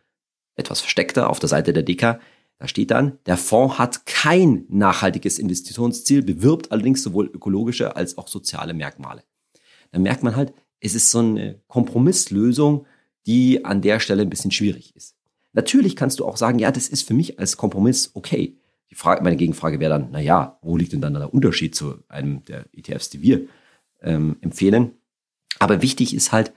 [0.56, 2.18] etwas versteckter, auf der Seite der DK,
[2.58, 8.26] da steht dann, der Fonds hat kein nachhaltiges Investitionsziel, bewirbt allerdings sowohl ökologische als auch
[8.26, 9.22] soziale Merkmale.
[9.92, 12.86] Dann merkt man halt, es ist so eine Kompromisslösung,
[13.26, 15.14] die an der Stelle ein bisschen schwierig ist.
[15.52, 18.56] Natürlich kannst du auch sagen, ja, das ist für mich als Kompromiss okay.
[18.90, 22.02] Die Frage, meine Gegenfrage wäre dann, na ja, wo liegt denn dann der Unterschied zu
[22.08, 23.46] einem der ETFs, die wir
[24.00, 24.92] ähm, empfehlen?
[25.58, 26.52] Aber wichtig ist halt,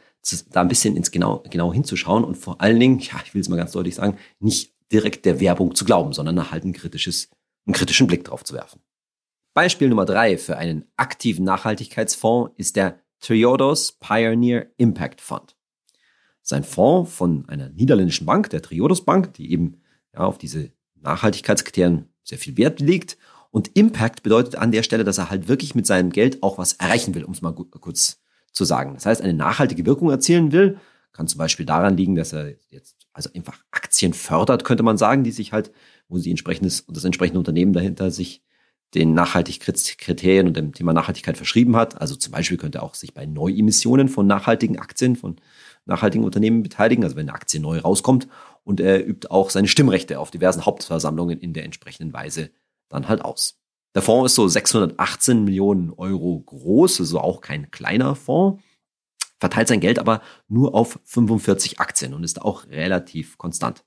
[0.51, 3.49] da ein bisschen ins genau, genau hinzuschauen und vor allen Dingen, ja, ich will es
[3.49, 7.29] mal ganz deutlich sagen, nicht direkt der Werbung zu glauben, sondern halt ein kritisches,
[7.65, 8.81] einen kritischen Blick drauf zu werfen.
[9.53, 15.55] Beispiel Nummer drei für einen aktiven Nachhaltigkeitsfonds ist der Triodos Pioneer Impact Fund.
[16.41, 19.81] Sein Fonds von einer niederländischen Bank, der Triodos Bank, die eben
[20.13, 23.17] ja, auf diese Nachhaltigkeitskriterien sehr viel Wert legt.
[23.51, 26.73] Und Impact bedeutet an der Stelle, dass er halt wirklich mit seinem Geld auch was
[26.73, 28.93] erreichen will, um es mal kurz zu sagen.
[28.93, 30.77] Das heißt, eine nachhaltige Wirkung erzielen will,
[31.13, 35.23] kann zum Beispiel daran liegen, dass er jetzt also einfach Aktien fördert, könnte man sagen,
[35.23, 35.71] die sich halt,
[36.07, 38.41] wo sie entsprechendes, das entsprechende Unternehmen dahinter sich
[38.93, 41.99] den Nachhaltigkeitskriterien und dem Thema Nachhaltigkeit verschrieben hat.
[41.99, 45.37] Also zum Beispiel könnte er auch sich bei Neuemissionen von nachhaltigen Aktien, von
[45.85, 48.27] nachhaltigen Unternehmen beteiligen, also wenn eine Aktie neu rauskommt.
[48.63, 52.51] Und er übt auch seine Stimmrechte auf diversen Hauptversammlungen in der entsprechenden Weise
[52.89, 53.61] dann halt aus.
[53.95, 58.61] Der Fonds ist so 618 Millionen Euro groß, also auch kein kleiner Fonds,
[59.39, 63.83] verteilt sein Geld aber nur auf 45 Aktien und ist auch relativ konstant.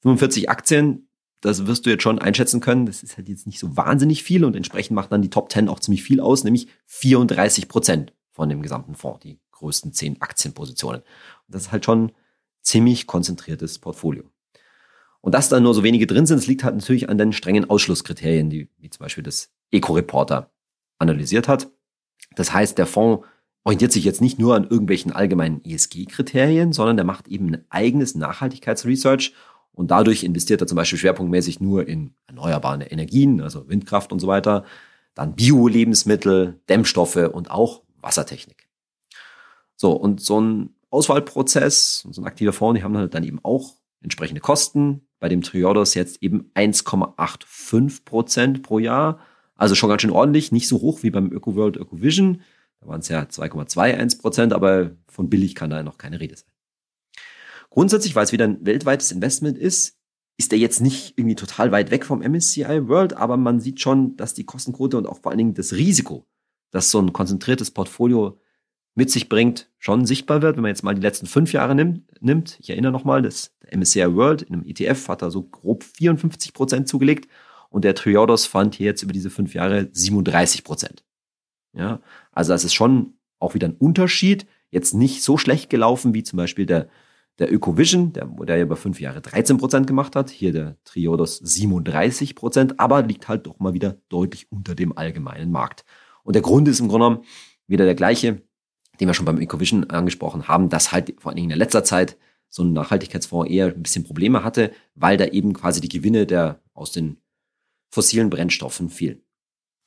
[0.00, 1.08] 45 Aktien,
[1.42, 4.44] das wirst du jetzt schon einschätzen können, das ist halt jetzt nicht so wahnsinnig viel
[4.44, 8.48] und entsprechend macht dann die Top 10 auch ziemlich viel aus, nämlich 34 Prozent von
[8.48, 11.02] dem gesamten Fonds, die größten 10 Aktienpositionen.
[11.02, 12.12] Und das ist halt schon
[12.62, 14.24] ziemlich konzentriertes Portfolio.
[15.20, 17.68] Und dass da nur so wenige drin sind, das liegt halt natürlich an den strengen
[17.68, 20.50] Ausschlusskriterien, die wie zum Beispiel das Eco-Reporter
[20.98, 21.68] analysiert hat.
[22.36, 23.26] Das heißt, der Fonds
[23.64, 28.14] orientiert sich jetzt nicht nur an irgendwelchen allgemeinen ESG-Kriterien, sondern der macht eben ein eigenes
[28.14, 29.34] Nachhaltigkeitsresearch
[29.72, 34.28] und dadurch investiert er zum Beispiel schwerpunktmäßig nur in erneuerbare Energien, also Windkraft und so
[34.28, 34.64] weiter,
[35.14, 38.65] dann Bio-Lebensmittel, Dämmstoffe und auch Wassertechnik.
[39.76, 43.74] So, und so ein Auswahlprozess, so ein aktiver Fonds, die haben halt dann eben auch
[44.02, 49.20] entsprechende Kosten, bei dem Triodos jetzt eben 1,85 Prozent pro Jahr.
[49.54, 52.42] Also schon ganz schön ordentlich, nicht so hoch wie beim ÖkoWorld ÖkoVision.
[52.80, 56.50] Da waren es ja 2,21 Prozent, aber von billig kann da noch keine Rede sein.
[57.70, 59.98] Grundsätzlich, weil es wieder ein weltweites Investment ist,
[60.38, 64.16] ist er jetzt nicht irgendwie total weit weg vom MSCI World, aber man sieht schon,
[64.16, 66.26] dass die Kostenquote und auch vor allen Dingen das Risiko,
[66.70, 68.38] dass so ein konzentriertes Portfolio
[68.96, 70.56] mit sich bringt, schon sichtbar wird.
[70.56, 74.14] Wenn man jetzt mal die letzten fünf Jahre nimmt, nimmt ich erinnere nochmal, das MSCI
[74.14, 77.28] World in einem ETF hat da so grob 54 Prozent zugelegt
[77.68, 81.04] und der Triodos Fund hier jetzt über diese fünf Jahre 37 Prozent.
[81.74, 82.00] Ja,
[82.32, 84.46] also das ist schon auch wieder ein Unterschied.
[84.70, 86.88] Jetzt nicht so schlecht gelaufen wie zum Beispiel der,
[87.38, 90.30] der Ökovision, der, der ja über fünf Jahre 13 Prozent gemacht hat.
[90.30, 95.50] Hier der Triodos 37 Prozent, aber liegt halt doch mal wieder deutlich unter dem allgemeinen
[95.50, 95.84] Markt.
[96.22, 97.26] Und der Grund ist im Grunde genommen
[97.66, 98.40] wieder der gleiche
[99.00, 102.16] den wir schon beim Ecovision angesprochen haben, dass halt vor allen Dingen in letzter Zeit
[102.48, 106.60] so ein Nachhaltigkeitsfonds eher ein bisschen Probleme hatte, weil da eben quasi die Gewinne der
[106.74, 107.18] aus den
[107.90, 109.22] fossilen Brennstoffen fielen.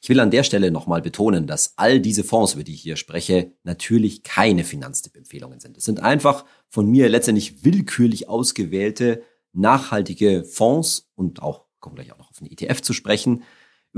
[0.02, 2.96] Ich will an der Stelle nochmal betonen, dass all diese Fonds, über die ich hier
[2.96, 5.78] spreche, natürlich keine Finanztipp-Empfehlungen sind.
[5.78, 12.18] Es sind einfach von mir letztendlich willkürlich ausgewählte nachhaltige Fonds und auch, kommen gleich auch
[12.18, 13.44] noch auf den ETF zu sprechen,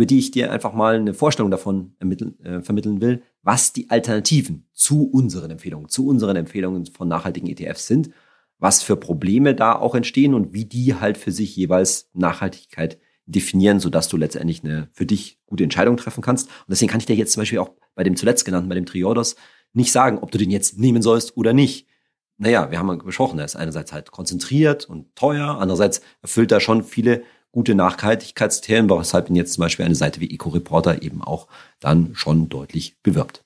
[0.02, 4.66] über die ich dir einfach mal eine Vorstellung davon äh, vermitteln will, was die Alternativen
[4.74, 8.10] zu unseren Empfehlungen, zu unseren Empfehlungen von nachhaltigen ETFs sind,
[8.58, 13.80] was für Probleme da auch entstehen und wie die halt für sich jeweils Nachhaltigkeit definieren,
[13.80, 16.48] sodass du letztendlich eine für dich gute Entscheidung treffen kannst.
[16.48, 18.88] Und deswegen kann ich dir jetzt zum Beispiel auch bei dem zuletzt genannten, bei dem
[18.88, 19.36] Triodos,
[19.74, 21.86] nicht sagen, ob du den jetzt nehmen sollst oder nicht.
[22.40, 26.84] Naja, wir haben besprochen, er ist einerseits halt konzentriert und teuer, andererseits erfüllt er schon
[26.84, 31.48] viele gute Nachhaltigkeitsthemen, weshalb ihn jetzt zum Beispiel eine Seite wie Eco-Reporter eben auch
[31.80, 33.44] dann schon deutlich bewirbt.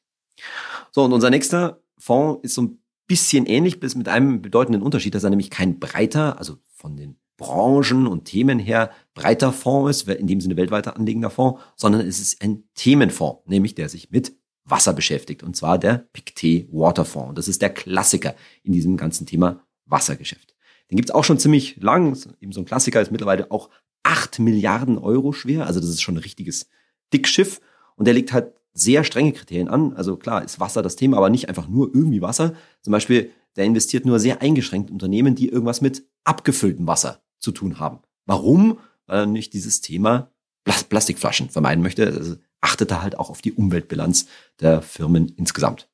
[0.92, 5.16] So, und unser nächster Fonds ist so ein bisschen ähnlich, bis mit einem bedeutenden Unterschied,
[5.16, 10.08] dass er nämlich kein breiter, also von den Branchen und Themen her breiter Fonds ist,
[10.08, 14.34] in dem Sinne weltweiter anlegender Fonds, sondern es ist ein Themenfonds, nämlich der sich mit
[14.64, 17.36] Wasser beschäftigt, und zwar der Pictet Waterfonds.
[17.36, 20.56] Das ist der Klassiker in diesem ganzen Thema Wassergeschäft.
[20.90, 23.70] Den gibt's auch schon ziemlich lang, eben so ein Klassiker, ist mittlerweile auch
[24.06, 25.66] 8 Milliarden Euro schwer.
[25.66, 26.70] Also das ist schon ein richtiges
[27.12, 27.60] Dickschiff.
[27.96, 29.94] Und der legt halt sehr strenge Kriterien an.
[29.94, 32.54] Also klar ist Wasser das Thema, aber nicht einfach nur irgendwie Wasser.
[32.82, 37.52] Zum Beispiel, der investiert nur sehr eingeschränkt in Unternehmen, die irgendwas mit abgefülltem Wasser zu
[37.52, 38.00] tun haben.
[38.26, 38.80] Warum?
[39.08, 40.32] Weil er nicht dieses Thema
[40.64, 42.06] Plastikflaschen vermeiden möchte.
[42.06, 44.28] Also achtet er halt auch auf die Umweltbilanz
[44.60, 45.90] der Firmen insgesamt.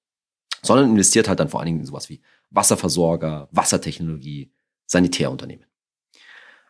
[0.64, 4.52] Sondern investiert halt dann vor allen Dingen in sowas wie Wasserversorger, Wassertechnologie,
[4.86, 5.66] Sanitärunternehmen.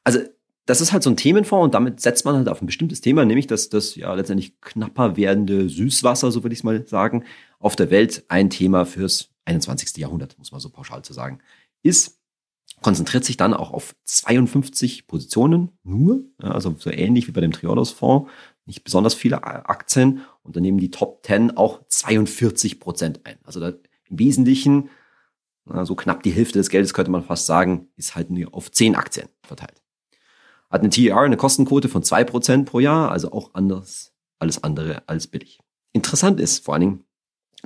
[0.03, 0.19] Also
[0.65, 3.25] das ist halt so ein Themenfonds und damit setzt man halt auf ein bestimmtes Thema,
[3.25, 7.25] nämlich dass das ja letztendlich knapper werdende Süßwasser, so würde ich es mal sagen,
[7.59, 9.97] auf der Welt ein Thema fürs 21.
[9.97, 11.39] Jahrhundert, muss man so pauschal zu sagen,
[11.83, 12.19] ist.
[12.81, 18.29] konzentriert sich dann auch auf 52 Positionen nur, also so ähnlich wie bei dem Triodos-Fonds,
[18.65, 23.37] nicht besonders viele Aktien und dann nehmen die Top 10 auch 42 Prozent ein.
[23.43, 23.73] Also da
[24.09, 24.89] im Wesentlichen
[25.83, 28.95] so knapp die Hälfte des Geldes könnte man fast sagen, ist halt nur auf 10
[28.95, 29.80] Aktien verteilt.
[30.71, 35.27] Hat eine TER, eine Kostenquote von 2% pro Jahr, also auch anders, alles andere als
[35.27, 35.59] billig.
[35.91, 37.03] Interessant ist vor allen Dingen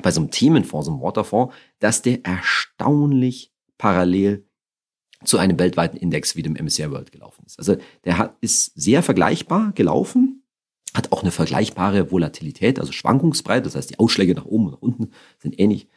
[0.02, 4.46] bei so einem Themenfonds, so einem Waterfonds, dass der erstaunlich parallel
[5.24, 7.58] zu einem weltweiten Index wie dem MSCI World gelaufen ist.
[7.60, 10.44] Also der hat, ist sehr vergleichbar gelaufen,
[10.94, 14.82] hat auch eine vergleichbare Volatilität, also Schwankungsbreite, das heißt die Ausschläge nach oben und nach
[14.82, 15.88] unten sind ähnlich,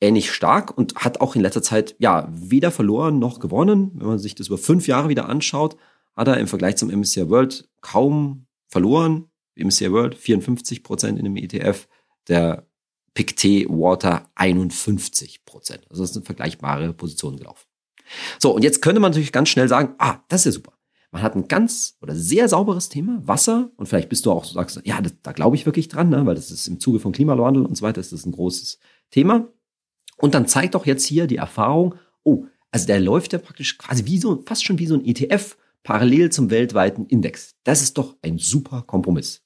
[0.00, 3.92] ähnlich stark und hat auch in letzter Zeit ja weder verloren noch gewonnen.
[3.94, 5.76] Wenn man sich das über fünf Jahre wieder anschaut,
[6.16, 9.30] hat er im Vergleich zum MSCI World kaum verloren.
[9.54, 11.88] MSCI World 54 Prozent in dem ETF,
[12.28, 12.66] der
[13.14, 15.86] PICT Water 51 Prozent.
[15.90, 17.66] Also das eine vergleichbare Position gelaufen.
[18.38, 20.72] So, und jetzt könnte man natürlich ganz schnell sagen, ah, das ist ja super.
[21.10, 24.80] Man hat ein ganz oder sehr sauberes Thema, Wasser, und vielleicht bist du auch, sagst,
[24.84, 27.64] ja, das, da glaube ich wirklich dran, ne, weil das ist im Zuge von Klimawandel
[27.64, 28.78] und so weiter, ist ein großes
[29.10, 29.48] Thema.
[30.18, 34.04] Und dann zeigt doch jetzt hier die Erfahrung, oh, also der läuft ja praktisch quasi
[34.04, 37.54] wie so, fast schon wie so ein ETF parallel zum weltweiten Index.
[37.62, 39.44] Das ist doch ein super Kompromiss.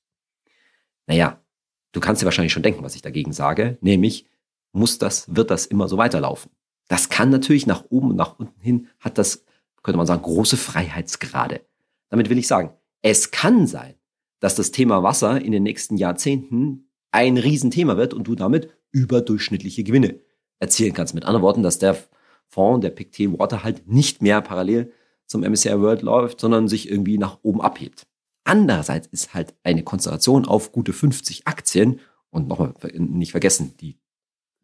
[1.06, 1.44] Naja,
[1.92, 4.26] du kannst dir wahrscheinlich schon denken, was ich dagegen sage, nämlich
[4.72, 6.50] muss das, wird das immer so weiterlaufen.
[6.88, 9.44] Das kann natürlich nach oben und nach unten hin, hat das,
[9.82, 11.60] könnte man sagen, große Freiheitsgrade.
[12.08, 12.72] Damit will ich sagen,
[13.02, 13.96] es kann sein,
[14.38, 19.84] dass das Thema Wasser in den nächsten Jahrzehnten ein Riesenthema wird und du damit überdurchschnittliche
[19.84, 20.20] Gewinne
[20.58, 21.14] erzielen kannst.
[21.14, 21.98] Mit anderen Worten, dass der
[22.46, 24.90] Fonds, der PICT Water halt nicht mehr parallel
[25.30, 28.08] zum MSCI World läuft, sondern sich irgendwie nach oben abhebt.
[28.42, 33.96] Andererseits ist halt eine Konzentration auf gute 50 Aktien und nochmal nicht vergessen, die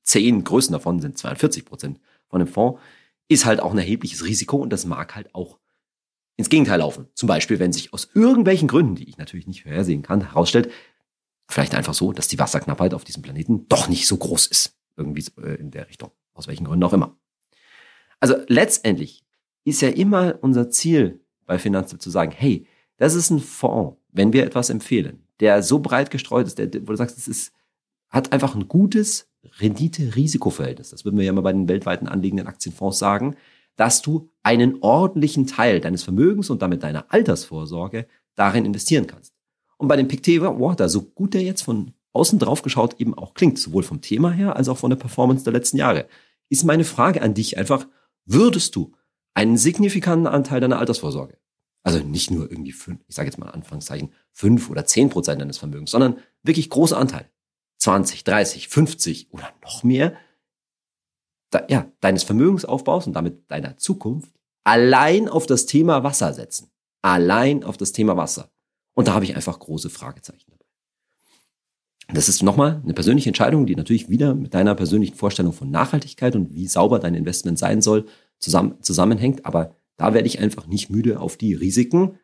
[0.03, 2.81] zehn größten davon sind 42 Prozent von dem Fonds,
[3.29, 5.61] ist halt auch ein erhebliches Risiko und das mag halt auch
[6.37, 7.07] ins Gegenteil laufen.
[7.15, 10.73] Zum Beispiel, wenn sich aus irgendwelchen Gründen, die ich natürlich nicht vorhersehen kann, herausstellt,
[11.49, 14.77] vielleicht einfach so, dass die Wasserknappheit auf diesem Planeten doch nicht so groß ist.
[14.97, 16.11] Irgendwie äh, in der Richtung.
[16.35, 17.17] Aus welchen Gründen auch immer.
[18.19, 19.26] Also letztendlich
[19.67, 22.67] ist ja immer unser Ziel bei Finanztipp zu sagen, hey,
[22.99, 26.93] das ist ein Fonds, wenn wir etwas empfehlen, der so breit gestreut ist, der, wo
[26.93, 27.53] du sagst, es ist,
[28.09, 30.91] hat einfach ein gutes Rendite-Risikoverhältnis.
[30.91, 33.37] Das würden wir ja immer bei den weltweiten anliegenden Aktienfonds sagen,
[33.75, 39.35] dass du einen ordentlichen Teil deines Vermögens und damit deiner Altersvorsorge darin investieren kannst.
[39.77, 43.35] Und bei dem PICT Water, so gut der jetzt von außen drauf geschaut eben auch
[43.35, 46.07] klingt, sowohl vom Thema her als auch von der Performance der letzten Jahre,
[46.49, 47.87] ist meine Frage an dich einfach,
[48.25, 48.93] würdest du
[49.37, 51.37] einen signifikanten Anteil deiner Altersvorsorge,
[51.83, 55.59] also nicht nur irgendwie fünf, ich sage jetzt mal Anfangszeichen, fünf oder zehn Prozent deines
[55.59, 57.31] Vermögens, sondern wirklich großer Anteil,
[57.77, 60.17] 20, 30, 50 oder noch mehr,
[61.51, 64.33] da, ja, deines Vermögensaufbaus und damit deiner Zukunft
[64.65, 66.71] allein auf das Thema Wasser setzen.
[67.03, 68.51] Allein auf das Thema Wasser.
[68.95, 70.51] Und da habe ich einfach große Fragezeichen.
[72.09, 76.37] Das ist nochmal eine persönliche Entscheidung, die natürlich wieder mit deiner persönlichen Vorstellung von Nachhaltigkeit
[76.37, 78.07] und wie sauber dein Investment sein soll,
[78.39, 79.47] zusammen, zusammenhängt.
[79.47, 82.19] Aber da werde ich einfach nicht müde, auf die Risiken,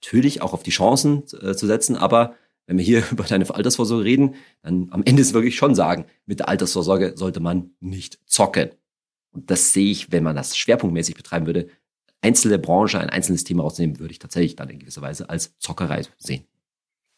[0.00, 1.96] natürlich auch auf die Chancen äh, zu setzen.
[1.96, 2.34] Aber
[2.66, 6.40] wenn wir hier über deine Altersvorsorge reden, dann am Ende ist wirklich schon sagen, mit
[6.40, 8.70] der Altersvorsorge sollte man nicht zocken.
[9.30, 11.68] Und das sehe ich, wenn man das schwerpunktmäßig betreiben würde,
[12.20, 16.02] einzelne Branche, ein einzelnes Thema rausnehmen, würde ich tatsächlich dann in gewisser Weise als Zockerei
[16.16, 16.44] sehen.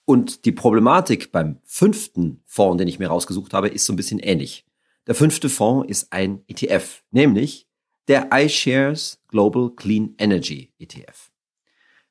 [0.04, 4.18] Und die Problematik beim fünften Fonds, den ich mir rausgesucht habe, ist so ein bisschen
[4.18, 4.66] ähnlich.
[5.06, 7.68] Der fünfte Fonds ist ein ETF, nämlich
[8.10, 11.30] der iShares Global Clean Energy ETF.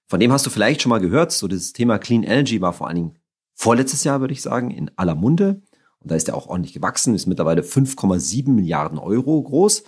[0.07, 1.33] Von dem hast du vielleicht schon mal gehört.
[1.33, 3.19] So dieses Thema Clean Energy war vor allen Dingen
[3.53, 5.61] vorletztes Jahr, würde ich sagen, in aller Munde.
[5.99, 9.83] Und da ist er auch ordentlich gewachsen, ist mittlerweile 5,7 Milliarden Euro groß,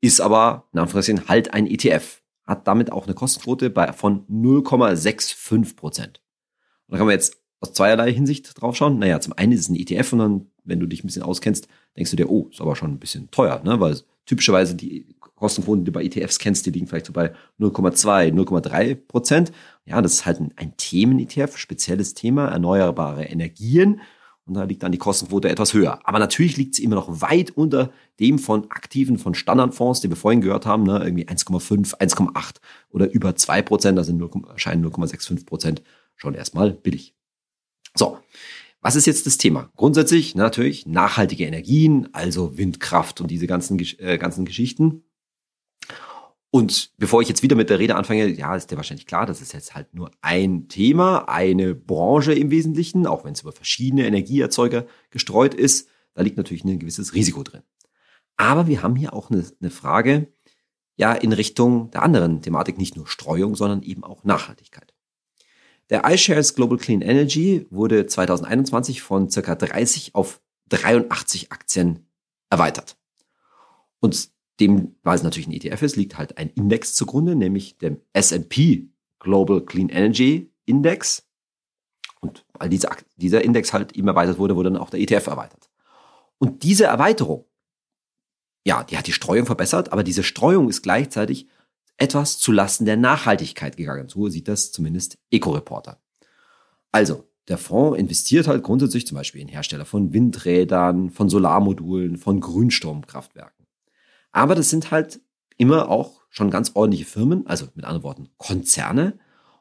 [0.00, 2.22] ist aber, in Anführungszeichen, halt ein ETF.
[2.44, 6.20] Hat damit auch eine Kostenquote bei, von 0,65 Prozent.
[6.88, 8.98] Und da kann man jetzt aus zweierlei Hinsicht drauf schauen.
[8.98, 11.68] Naja, zum einen ist es ein ETF und dann, wenn du dich ein bisschen auskennst,
[11.96, 13.78] denkst du dir, oh, ist aber schon ein bisschen teuer, ne?
[13.78, 13.96] Weil
[14.26, 18.94] typischerweise die Kostenquoten, die du bei ETFs kennst, die liegen vielleicht so bei 0,2, 0,3
[18.94, 19.50] Prozent.
[19.84, 24.00] Ja, das ist halt ein, ein Themen-ETF, spezielles Thema, erneuerbare Energien.
[24.44, 25.98] Und da liegt dann die Kostenquote etwas höher.
[26.04, 30.16] Aber natürlich liegt sie immer noch weit unter dem von aktiven, von Standardfonds, die wir
[30.16, 31.00] vorhin gehört haben, ne?
[31.02, 32.56] irgendwie 1,5, 1,8
[32.90, 35.82] oder über 2 Prozent, da sind 0, erscheinen 0,65 Prozent
[36.14, 37.16] schon erstmal billig.
[37.96, 38.18] So,
[38.80, 39.72] was ist jetzt das Thema?
[39.74, 45.02] Grundsätzlich natürlich nachhaltige Energien, also Windkraft und diese ganzen, äh, ganzen Geschichten.
[46.54, 49.40] Und bevor ich jetzt wieder mit der Rede anfange, ja, ist dir wahrscheinlich klar, das
[49.40, 54.06] ist jetzt halt nur ein Thema, eine Branche im Wesentlichen, auch wenn es über verschiedene
[54.06, 55.88] Energieerzeuger gestreut ist.
[56.12, 57.62] Da liegt natürlich ein gewisses Risiko drin.
[58.36, 60.30] Aber wir haben hier auch eine, eine Frage,
[60.96, 64.92] ja in Richtung der anderen Thematik, nicht nur Streuung, sondern eben auch Nachhaltigkeit.
[65.88, 72.06] Der iShares Global Clean Energy wurde 2021 von circa 30 auf 83 Aktien
[72.50, 72.98] erweitert.
[74.00, 74.30] Und
[74.62, 78.88] dem, weil es natürlich ein ETF ist, liegt halt ein Index zugrunde, nämlich dem S&P
[79.18, 81.28] Global Clean Energy Index.
[82.20, 85.70] Und weil dieser, dieser Index halt eben erweitert wurde, wurde dann auch der ETF erweitert.
[86.38, 87.44] Und diese Erweiterung,
[88.64, 91.48] ja, die hat die Streuung verbessert, aber diese Streuung ist gleichzeitig
[91.96, 94.08] etwas zulasten der Nachhaltigkeit gegangen.
[94.08, 96.00] So sieht das zumindest Eco-Reporter.
[96.92, 102.40] Also, der Fonds investiert halt grundsätzlich zum Beispiel in Hersteller von Windrädern, von Solarmodulen, von
[102.40, 103.61] Grünstromkraftwerken.
[104.32, 105.20] Aber das sind halt
[105.56, 109.18] immer auch schon ganz ordentliche Firmen, also mit anderen Worten Konzerne.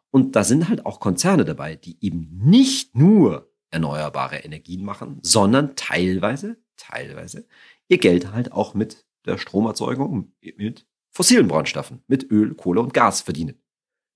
[0.10, 5.76] Und da sind halt auch Konzerne dabei, die eben nicht nur erneuerbare Energien machen, sondern
[5.76, 7.46] teilweise, teilweise
[7.88, 13.22] ihr Geld halt auch mit der Stromerzeugung, mit fossilen Brennstoffen, mit Öl, Kohle und Gas
[13.22, 13.62] verdienen.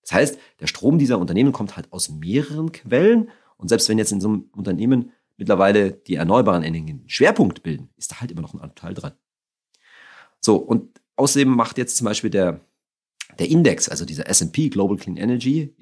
[0.01, 4.11] Das heißt, der Strom dieser Unternehmen kommt halt aus mehreren Quellen und selbst wenn jetzt
[4.11, 8.53] in so einem Unternehmen mittlerweile die erneuerbaren Energien Schwerpunkt bilden, ist da halt immer noch
[8.53, 9.13] ein Anteil dran.
[10.45, 12.62] So, und außerdem macht jetzt zum Beispiel der,
[13.39, 15.73] der Index, also dieser S&P Global Clean Energy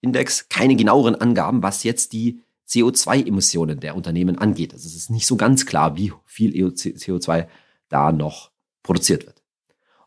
[0.00, 4.72] Index, keine genaueren Angaben, was jetzt die CO2-Emissionen der Unternehmen angeht.
[4.72, 7.48] Also es ist nicht so ganz klar, wie viel CO2
[7.90, 8.50] da noch
[8.82, 9.42] produziert wird.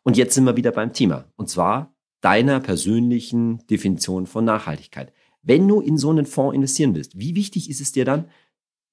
[0.02, 1.26] Und jetzt sind wir wieder beim Thema.
[1.36, 5.14] Und zwar deiner persönlichen Definition von Nachhaltigkeit.
[5.44, 8.30] Wenn du in so einen Fonds investieren willst, wie wichtig ist es dir dann,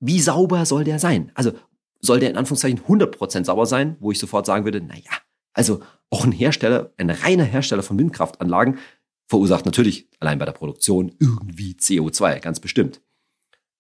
[0.00, 1.32] wie sauber soll der sein?
[1.34, 1.52] Also
[2.00, 5.10] soll der in Anführungszeichen 100% sauber sein, wo ich sofort sagen würde, naja,
[5.52, 8.78] also auch ein Hersteller, ein reiner Hersteller von Windkraftanlagen
[9.26, 13.02] verursacht natürlich allein bei der Produktion irgendwie CO2, ganz bestimmt.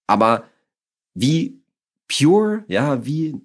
[0.06, 0.44] Aber
[1.14, 1.62] wie
[2.08, 3.40] pure, ja, wie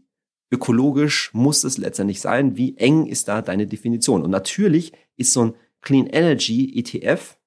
[0.52, 2.58] ökologisch muss es letztendlich sein?
[2.58, 4.22] Wie eng ist da deine Definition?
[4.22, 7.38] Und natürlich ist so ein Clean Energy ETF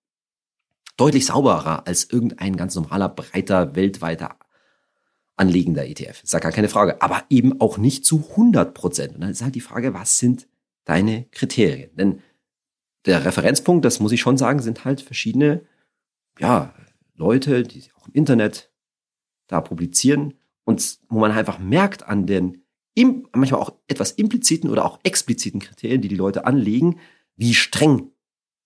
[0.97, 4.36] deutlich sauberer als irgendein ganz normaler, breiter, weltweiter
[5.37, 6.23] anlegender ETF.
[6.23, 7.01] Ist ja gar keine Frage.
[7.03, 9.15] Aber eben auch nicht zu 100 Prozent.
[9.15, 10.49] Und dann ist halt die Frage, was sind
[10.85, 11.95] deine Kriterien?
[11.97, 12.23] Denn
[13.05, 15.63] der Referenzpunkt, das muss ich schon sagen, sind halt verschiedene,
[16.39, 16.75] ja,
[17.15, 18.71] Leute, die auch im Internet
[19.47, 22.63] da publizieren und wo man einfach merkt an den
[23.33, 26.99] manchmal auch etwas impliziten oder auch expliziten Kriterien, die die Leute anlegen,
[27.37, 28.11] wie streng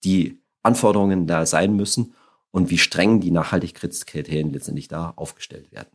[0.05, 2.13] die Anforderungen da sein müssen
[2.51, 5.89] und wie streng die Nachhaltigkeitskriterien letztendlich da aufgestellt werden.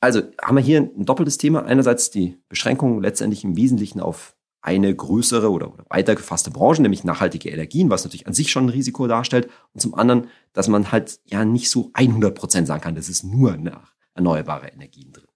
[0.00, 1.64] Also haben wir hier ein doppeltes Thema.
[1.64, 7.04] Einerseits die Beschränkung letztendlich im Wesentlichen auf eine größere oder, oder weiter gefasste Branche, nämlich
[7.04, 9.48] nachhaltige Energien, was natürlich an sich schon ein Risiko darstellt.
[9.72, 13.24] Und zum anderen, dass man halt ja nicht so 100 Prozent sagen kann, das ist
[13.24, 15.26] nur nach erneuerbare Energien drin.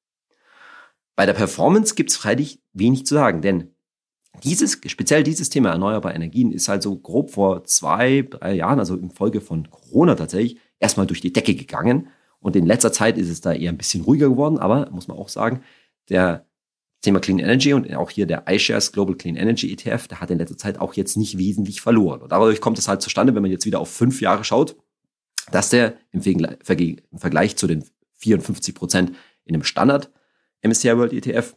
[1.16, 3.70] Bei der Performance gibt es freilich wenig zu sagen, denn
[4.42, 8.96] dieses, speziell dieses Thema erneuerbare Energien ist halt so grob vor zwei, drei Jahren, also
[8.96, 12.09] in Folge von Corona tatsächlich, erstmal durch die Decke gegangen.
[12.44, 15.16] Und in letzter Zeit ist es da eher ein bisschen ruhiger geworden, aber muss man
[15.16, 15.62] auch sagen,
[16.11, 16.44] der
[17.00, 20.37] Thema Clean Energy und auch hier der iShares Global Clean Energy ETF, der hat in
[20.37, 22.20] letzter Zeit auch jetzt nicht wesentlich verloren.
[22.20, 24.76] Und dadurch kommt es halt zustande, wenn man jetzt wieder auf fünf Jahre schaut,
[25.52, 27.83] dass der im Vergleich zu den
[28.16, 29.12] 54 Prozent
[29.46, 30.11] in einem Standard
[30.61, 31.57] MSCI World ETF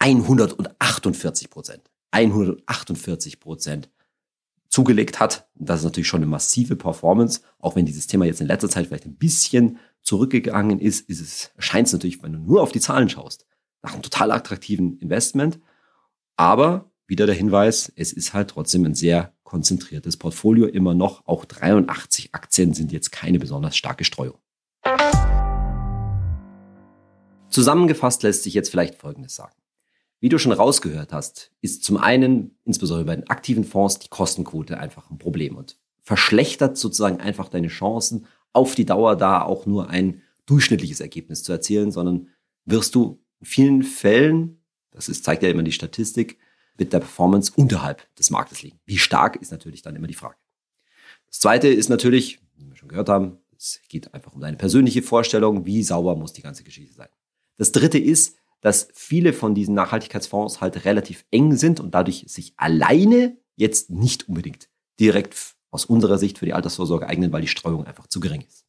[0.00, 3.88] 148 Prozent, 148 Prozent
[4.68, 5.48] zugelegt hat.
[5.54, 7.42] Das ist natürlich schon eine massive Performance.
[7.60, 11.50] Auch wenn dieses Thema jetzt in letzter Zeit vielleicht ein bisschen zurückgegangen ist, ist es,
[11.58, 13.46] scheint es natürlich, wenn du nur auf die Zahlen schaust,
[13.82, 15.60] nach einem total attraktiven Investment.
[16.36, 21.26] Aber wieder der Hinweis, es ist halt trotzdem ein sehr konzentriertes Portfolio immer noch.
[21.26, 24.38] Auch 83 Aktien sind jetzt keine besonders starke Streuung.
[27.50, 29.54] Zusammengefasst lässt sich jetzt vielleicht Folgendes sagen.
[30.20, 34.78] Wie du schon rausgehört hast, ist zum einen, insbesondere bei den aktiven Fonds, die Kostenquote
[34.78, 39.88] einfach ein Problem und verschlechtert sozusagen einfach deine Chancen, auf die Dauer da auch nur
[39.88, 42.28] ein durchschnittliches Ergebnis zu erzielen, sondern
[42.64, 46.38] wirst du in vielen Fällen, das ist, zeigt ja immer die Statistik,
[46.78, 48.80] mit der Performance unterhalb des Marktes liegen.
[48.86, 50.36] Wie stark ist natürlich dann immer die Frage.
[51.28, 55.02] Das zweite ist natürlich, wie wir schon gehört haben, es geht einfach um deine persönliche
[55.02, 57.08] Vorstellung, wie sauber muss die ganze Geschichte sein.
[57.58, 62.54] Das dritte ist, dass viele von diesen Nachhaltigkeitsfonds halt relativ eng sind und dadurch sich
[62.56, 64.68] alleine jetzt nicht unbedingt
[64.98, 65.34] direkt
[65.72, 68.64] aus unserer Sicht für die Altersvorsorge eignen, weil die Streuung einfach zu gering ist.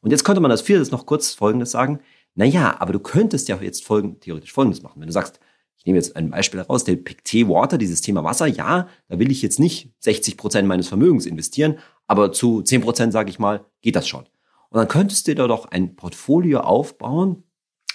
[0.00, 2.00] Und jetzt könnte man als viertes noch kurz Folgendes sagen.
[2.34, 5.00] Naja, aber du könntest ja jetzt folgen, theoretisch Folgendes machen.
[5.00, 5.38] Wenn du sagst,
[5.76, 9.30] ich nehme jetzt ein Beispiel heraus, der Pictet Water, dieses Thema Wasser, ja, da will
[9.30, 13.64] ich jetzt nicht 60 Prozent meines Vermögens investieren, aber zu 10 Prozent, sage ich mal,
[13.82, 14.24] geht das schon.
[14.70, 17.44] Und dann könntest du dir doch ein Portfolio aufbauen,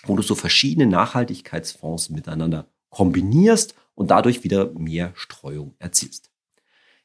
[0.06, 6.32] wo du so verschiedene Nachhaltigkeitsfonds miteinander kombinierst und dadurch wieder mehr Streuung erzielst.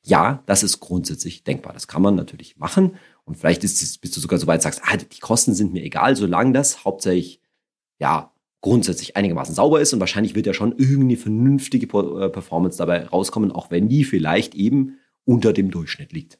[0.03, 1.73] Ja, das ist grundsätzlich denkbar.
[1.73, 2.97] Das kann man natürlich machen.
[3.25, 6.17] Und vielleicht ist, bist du sogar so weit, sagst, ah, die Kosten sind mir egal,
[6.17, 7.41] solange das hauptsächlich,
[7.99, 8.33] ja,
[8.63, 13.53] grundsätzlich einigermaßen sauber ist und wahrscheinlich wird ja schon irgendeine vernünftige äh, Performance dabei rauskommen,
[13.53, 16.39] auch wenn die vielleicht eben unter dem Durchschnitt liegt.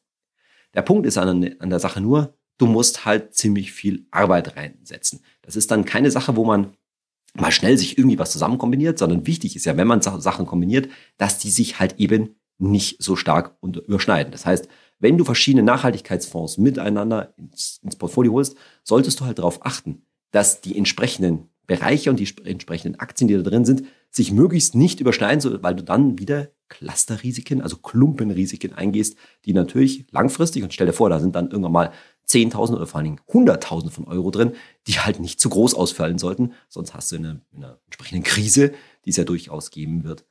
[0.75, 5.21] Der Punkt ist an, an der Sache nur, du musst halt ziemlich viel Arbeit reinsetzen.
[5.43, 6.75] Das ist dann keine Sache, wo man
[7.35, 10.89] mal schnell sich irgendwie was zusammen kombiniert, sondern wichtig ist ja, wenn man Sachen kombiniert,
[11.17, 14.33] dass die sich halt eben nicht so stark überschneiden.
[14.33, 19.65] Das heißt, wenn du verschiedene Nachhaltigkeitsfonds miteinander ins, ins Portfolio holst, solltest du halt darauf
[19.65, 24.75] achten, dass die entsprechenden Bereiche und die entsprechenden Aktien, die da drin sind, sich möglichst
[24.75, 30.87] nicht überschneiden, weil du dann wieder Clusterrisiken, also Klumpenrisiken eingehst, die natürlich langfristig, und stell
[30.87, 31.93] dir vor, da sind dann irgendwann mal
[32.29, 34.53] 10.000 oder vor allen Dingen 100.000 von Euro drin,
[34.87, 38.73] die halt nicht zu groß ausfallen sollten, sonst hast du eine, eine entsprechende Krise,
[39.05, 40.25] die es ja durchaus geben wird,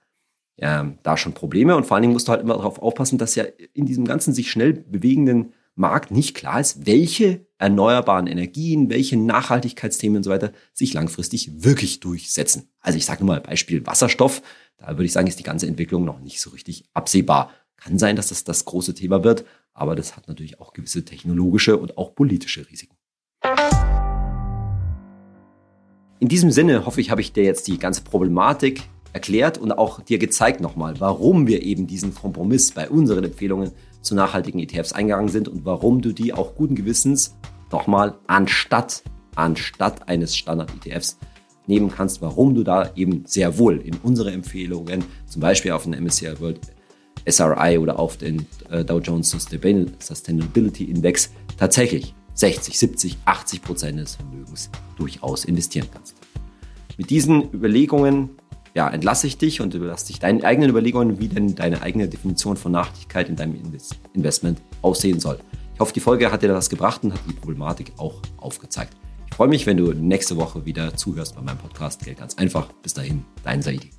[0.62, 1.76] ähm, da schon Probleme.
[1.76, 4.34] Und vor allen Dingen musst du halt immer darauf aufpassen, dass ja in diesem ganzen
[4.34, 10.52] sich schnell bewegenden Markt nicht klar ist, welche erneuerbaren Energien, welche Nachhaltigkeitsthemen und so weiter
[10.74, 12.70] sich langfristig wirklich durchsetzen.
[12.82, 14.42] Also ich sage nur mal Beispiel Wasserstoff.
[14.78, 17.52] Da würde ich sagen, ist die ganze Entwicklung noch nicht so richtig absehbar.
[17.78, 21.78] Kann sein, dass das das große Thema wird, aber das hat natürlich auch gewisse technologische
[21.78, 22.96] und auch politische Risiken.
[26.20, 28.84] In diesem Sinne hoffe ich, habe ich dir jetzt die ganze Problematik
[29.14, 34.16] erklärt und auch dir gezeigt nochmal, warum wir eben diesen Kompromiss bei unseren Empfehlungen zu
[34.16, 37.36] nachhaltigen ETFs eingegangen sind und warum du die auch guten Gewissens
[37.72, 39.04] nochmal anstatt,
[39.36, 41.18] anstatt eines Standard-ETFs
[41.68, 45.94] nehmen kannst, warum du da eben sehr wohl in unsere Empfehlungen, zum Beispiel auf den
[46.04, 46.60] MSCI World
[47.28, 54.16] SRI oder auf den äh, Dow Jones Sustainability Index tatsächlich 60, 70, 80 Prozent des
[54.16, 56.16] Vermögens durchaus investieren kannst.
[56.98, 58.32] Mit diesen Überlegungen
[58.74, 62.58] ja, entlasse ich dich und überlasse dich deinen eigenen Überlegungen, wie denn deine eigene Definition
[62.58, 63.56] von Nachhaltigkeit in deinem
[64.14, 65.40] Investment aussehen soll.
[65.74, 68.96] Ich hoffe, die Folge hat dir das gebracht und hat die Problematik auch aufgezeigt.
[69.30, 72.72] Ich freue mich, wenn du nächste Woche wieder zuhörst bei meinem Podcast Geld ganz einfach.
[72.84, 73.99] Bis dahin, dein Saidi.